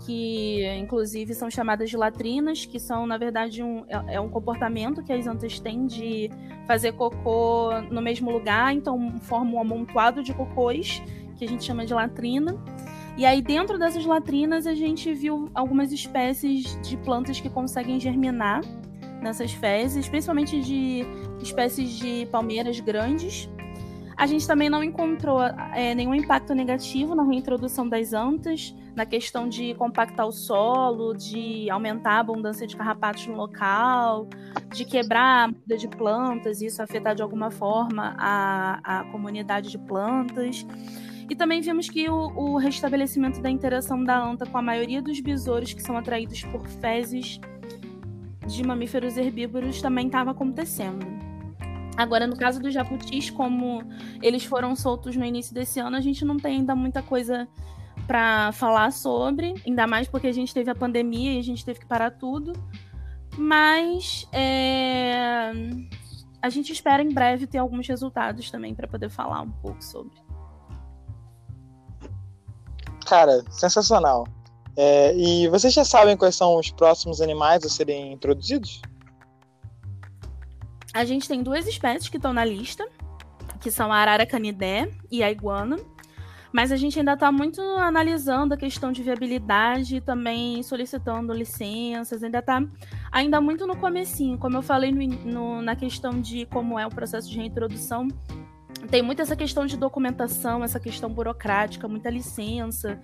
que 0.04 0.64
inclusive 0.78 1.34
são 1.34 1.50
chamadas 1.50 1.88
de 1.90 1.96
latrinas, 1.96 2.64
que 2.66 2.78
são, 2.78 3.06
na 3.06 3.16
verdade, 3.16 3.62
um, 3.62 3.84
é, 3.88 4.14
é 4.14 4.20
um 4.20 4.28
comportamento 4.28 5.02
que 5.02 5.12
as 5.12 5.26
antas 5.26 5.60
têm 5.60 5.86
de 5.86 6.30
fazer 6.66 6.92
cocô 6.92 7.70
no 7.90 8.02
mesmo 8.02 8.30
lugar, 8.30 8.74
então 8.74 9.18
formam 9.20 9.54
um 9.54 9.60
amontoado 9.60 10.22
de 10.22 10.34
cocôs, 10.34 11.02
que 11.36 11.44
a 11.44 11.48
gente 11.48 11.64
chama 11.64 11.84
de 11.84 11.94
latrina. 11.94 12.56
E 13.16 13.26
aí, 13.26 13.42
dentro 13.42 13.78
dessas 13.78 14.06
latrinas, 14.06 14.66
a 14.66 14.74
gente 14.74 15.12
viu 15.12 15.50
algumas 15.54 15.92
espécies 15.92 16.80
de 16.82 16.96
plantas 16.96 17.40
que 17.40 17.50
conseguem 17.50 18.00
germinar 18.00 18.62
nessas 19.20 19.52
fezes, 19.52 20.08
principalmente 20.08 20.60
de 20.60 21.04
espécies 21.40 21.90
de 21.90 22.26
palmeiras 22.26 22.80
grandes. 22.80 23.48
A 24.16 24.26
gente 24.26 24.46
também 24.46 24.68
não 24.68 24.84
encontrou 24.84 25.42
é, 25.42 25.94
nenhum 25.94 26.14
impacto 26.14 26.54
negativo 26.54 27.14
na 27.14 27.24
reintrodução 27.24 27.88
das 27.88 28.12
antas, 28.12 28.74
na 28.94 29.06
questão 29.06 29.48
de 29.48 29.74
compactar 29.74 30.26
o 30.26 30.32
solo, 30.32 31.14
de 31.14 31.70
aumentar 31.70 32.12
a 32.12 32.20
abundância 32.20 32.66
de 32.66 32.76
carrapatos 32.76 33.26
no 33.26 33.34
local, 33.34 34.28
de 34.72 34.84
quebrar 34.84 35.44
a 35.44 35.48
muda 35.48 35.76
de 35.76 35.88
plantas, 35.88 36.60
e 36.60 36.66
isso 36.66 36.82
afetar 36.82 37.14
de 37.14 37.22
alguma 37.22 37.50
forma 37.50 38.14
a, 38.18 39.00
a 39.00 39.04
comunidade 39.04 39.70
de 39.70 39.78
plantas. 39.78 40.66
E 41.28 41.34
também 41.34 41.60
vimos 41.60 41.88
que 41.88 42.08
o, 42.08 42.32
o 42.36 42.56
restabelecimento 42.58 43.40
da 43.40 43.50
interação 43.50 44.02
da 44.02 44.18
anta 44.22 44.46
com 44.46 44.58
a 44.58 44.62
maioria 44.62 45.00
dos 45.00 45.20
besouros 45.20 45.72
que 45.72 45.82
são 45.82 45.96
atraídos 45.96 46.42
por 46.44 46.66
fezes 46.66 47.40
de 48.46 48.62
mamíferos 48.64 49.16
herbívoros 49.16 49.80
também 49.80 50.06
estava 50.06 50.32
acontecendo. 50.32 51.06
Agora, 51.96 52.26
no 52.26 52.36
caso 52.36 52.60
dos 52.60 52.72
jabutis, 52.72 53.30
como 53.30 53.82
eles 54.22 54.44
foram 54.44 54.74
soltos 54.74 55.14
no 55.14 55.24
início 55.24 55.54
desse 55.54 55.78
ano, 55.78 55.96
a 55.96 56.00
gente 56.00 56.24
não 56.24 56.36
tem 56.38 56.58
ainda 56.58 56.74
muita 56.74 57.02
coisa 57.02 57.46
para 58.06 58.50
falar 58.52 58.90
sobre, 58.92 59.54
ainda 59.66 59.86
mais 59.86 60.08
porque 60.08 60.26
a 60.26 60.32
gente 60.32 60.52
teve 60.52 60.70
a 60.70 60.74
pandemia 60.74 61.34
e 61.34 61.38
a 61.38 61.42
gente 61.42 61.64
teve 61.64 61.80
que 61.80 61.86
parar 61.86 62.10
tudo. 62.10 62.52
Mas 63.36 64.28
é... 64.32 65.52
a 66.40 66.48
gente 66.48 66.72
espera 66.72 67.02
em 67.02 67.12
breve 67.12 67.46
ter 67.46 67.58
alguns 67.58 67.86
resultados 67.86 68.50
também 68.50 68.74
para 68.74 68.88
poder 68.88 69.08
falar 69.08 69.42
um 69.42 69.50
pouco 69.50 69.82
sobre. 69.82 70.14
Cara, 73.06 73.44
sensacional. 73.50 74.26
É, 74.76 75.14
e 75.14 75.48
vocês 75.48 75.72
já 75.72 75.84
sabem 75.84 76.16
quais 76.16 76.36
são 76.36 76.56
os 76.56 76.70
próximos 76.70 77.20
animais 77.20 77.64
a 77.64 77.68
serem 77.68 78.12
introduzidos? 78.12 78.80
A 80.94 81.04
gente 81.04 81.28
tem 81.28 81.42
duas 81.42 81.66
espécies 81.66 82.08
que 82.08 82.16
estão 82.16 82.32
na 82.32 82.44
lista, 82.44 82.86
que 83.60 83.70
são 83.70 83.92
a 83.92 83.96
arara 83.96 84.26
canidé 84.26 84.90
e 85.10 85.22
a 85.22 85.30
iguana. 85.30 85.76
Mas 86.52 86.70
a 86.70 86.76
gente 86.76 86.98
ainda 86.98 87.14
está 87.14 87.32
muito 87.32 87.62
analisando 87.78 88.52
a 88.52 88.58
questão 88.58 88.92
de 88.92 89.02
viabilidade 89.02 90.02
também 90.02 90.62
solicitando 90.62 91.32
licenças, 91.32 92.22
ainda 92.22 92.40
está 92.40 92.62
ainda 93.10 93.40
muito 93.40 93.66
no 93.66 93.74
comecinho. 93.74 94.36
Como 94.36 94.58
eu 94.58 94.62
falei 94.62 94.92
no, 94.92 95.06
no, 95.24 95.62
na 95.62 95.74
questão 95.74 96.20
de 96.20 96.44
como 96.46 96.78
é 96.78 96.86
o 96.86 96.90
processo 96.90 97.30
de 97.30 97.38
reintrodução, 97.38 98.06
tem 98.90 99.02
muito 99.02 99.22
essa 99.22 99.36
questão 99.36 99.66
de 99.66 99.76
documentação, 99.76 100.64
essa 100.64 100.80
questão 100.80 101.10
burocrática, 101.10 101.88
muita 101.88 102.10
licença, 102.10 103.00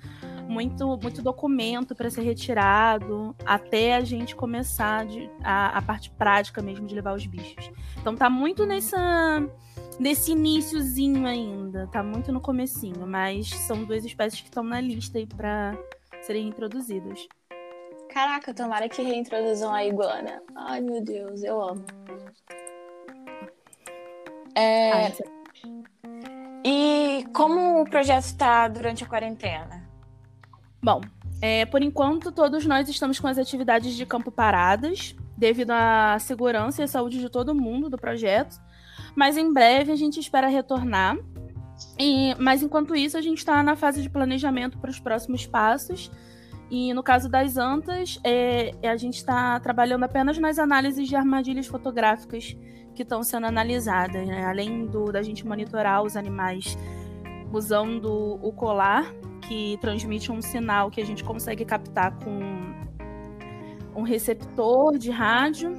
muito, 0.49 0.99
muito 1.03 1.23
documento 1.23 1.95
para 1.95 2.11
ser 2.11 2.23
retirado, 2.23 3.35
até 3.45 3.95
a 3.95 4.01
gente 4.01 4.35
começar 4.35 5.07
de, 5.07 5.31
a, 5.43 5.79
a 5.79 5.83
parte 5.83 6.11
prática 6.11 6.63
mesmo 6.63 6.87
de 6.87 6.95
levar 6.95 7.15
os 7.15 7.27
bichos. 7.27 7.71
Então 8.01 8.17
tá 8.17 8.29
muito 8.29 8.67
nessa 8.67 9.43
nesse 9.99 10.33
iníciozinho 10.33 11.27
ainda, 11.27 11.89
tá 11.89 12.03
muito 12.03 12.33
no 12.33 12.41
comecinho, 12.41 13.07
mas 13.07 13.49
são 13.49 13.85
duas 13.85 14.05
espécies 14.05 14.41
que 14.41 14.47
estão 14.47 14.63
na 14.63 14.81
lista 14.81 15.19
aí 15.19 15.27
para 15.27 15.77
serem 16.23 16.49
introduzidas. 16.49 17.27
Caraca, 18.09 18.55
tomara 18.55 18.89
que 18.89 19.03
reintroduzam 19.03 19.73
a 19.73 19.85
iguana. 19.85 20.43
Ai, 20.57 20.81
meu 20.81 21.03
Deus, 21.03 21.43
eu 21.43 21.61
amo. 21.61 21.85
É... 24.55 24.93
Ai, 24.93 25.13
e 26.71 27.25
como 27.33 27.81
o 27.81 27.85
projeto 27.89 28.25
está 28.25 28.69
durante 28.69 29.03
a 29.03 29.07
quarentena? 29.07 29.89
Bom, 30.83 31.01
é, 31.41 31.65
por 31.65 31.81
enquanto 31.83 32.31
todos 32.31 32.67
nós 32.67 32.87
estamos 32.91 33.19
com 33.19 33.27
as 33.27 33.39
atividades 33.39 33.97
de 33.97 34.05
campo 34.05 34.31
paradas, 34.31 35.17
devido 35.35 35.71
à 35.71 36.19
segurança 36.19 36.83
e 36.83 36.85
à 36.85 36.87
saúde 36.87 37.21
de 37.21 37.31
todo 37.31 37.55
mundo 37.55 37.89
do 37.89 37.97
projeto. 37.97 38.61
Mas 39.17 39.39
em 39.39 39.51
breve 39.51 39.93
a 39.93 39.97
gente 39.97 40.21
espera 40.21 40.47
retornar. 40.47 41.17
E, 41.99 42.35
mas 42.39 42.63
enquanto 42.63 42.95
isso, 42.95 43.17
a 43.17 43.23
gente 43.23 43.39
está 43.39 43.63
na 43.63 43.75
fase 43.75 44.03
de 44.03 44.11
planejamento 44.11 44.77
para 44.77 44.91
os 44.91 45.01
próximos 45.01 45.47
passos. 45.47 46.11
E 46.71 46.93
no 46.93 47.03
caso 47.03 47.29
das 47.29 47.57
antas, 47.57 48.21
é, 48.23 48.73
a 48.83 48.97
gente 48.97 49.17
está 49.17 49.59
trabalhando 49.61 50.05
apenas 50.05 50.39
nas 50.39 50.59
análises 50.59 51.09
de 51.09 51.17
armadilhas 51.17 51.67
fotográficas 51.67 52.57
que 52.95 53.03
estão 53.03 53.23
sendo 53.23 53.47
analisadas, 53.47 54.27
né? 54.27 54.45
além 54.45 54.87
do, 54.87 55.11
da 55.11 55.23
gente 55.23 55.47
monitorar 55.47 56.03
os 56.03 56.17
animais 56.17 56.77
usando 57.53 58.39
o 58.43 58.53
colar, 58.53 59.15
que 59.47 59.79
transmite 59.81 60.31
um 60.31 60.43
sinal 60.43 60.91
que 60.91 61.01
a 61.01 61.07
gente 61.07 61.25
consegue 61.25 61.65
captar 61.65 62.13
com 62.19 62.39
um 63.97 64.03
receptor 64.03 64.99
de 64.99 65.11
rádio. 65.11 65.73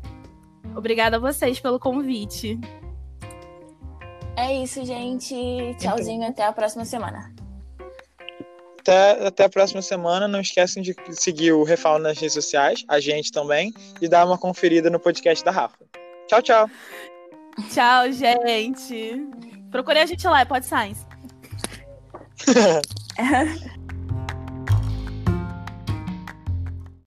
Obrigada 0.78 1.18
a 1.18 1.20
vocês 1.20 1.60
pelo 1.60 1.80
convite. 1.80 2.60
É 4.38 4.54
isso, 4.62 4.86
gente. 4.86 5.34
Tchauzinho, 5.80 6.18
então. 6.18 6.30
até 6.30 6.44
a 6.44 6.54
próxima 6.54 6.86
semana. 6.86 7.34
Até, 8.80 9.26
até 9.26 9.46
a 9.46 9.50
próxima 9.50 9.82
semana. 9.82 10.28
Não 10.28 10.40
esquecem 10.40 10.84
de 10.84 10.96
seguir 11.14 11.52
o 11.52 11.64
Refal 11.64 11.98
nas 11.98 12.20
redes 12.20 12.36
sociais, 12.36 12.86
a 12.88 13.00
gente 13.00 13.32
também, 13.32 13.74
e 14.00 14.08
dar 14.08 14.24
uma 14.24 14.38
conferida 14.38 14.88
no 14.92 15.00
podcast 15.00 15.44
da 15.44 15.50
Rafa. 15.50 15.80
Tchau, 16.28 16.44
tchau. 16.44 16.70
Tchau, 17.74 18.12
gente. 18.12 19.28
Procurei 19.72 20.04
a 20.04 20.06
gente 20.06 20.28
lá, 20.28 20.42
é 20.42 20.46
Pod 20.46 20.64
Science. 20.64 21.04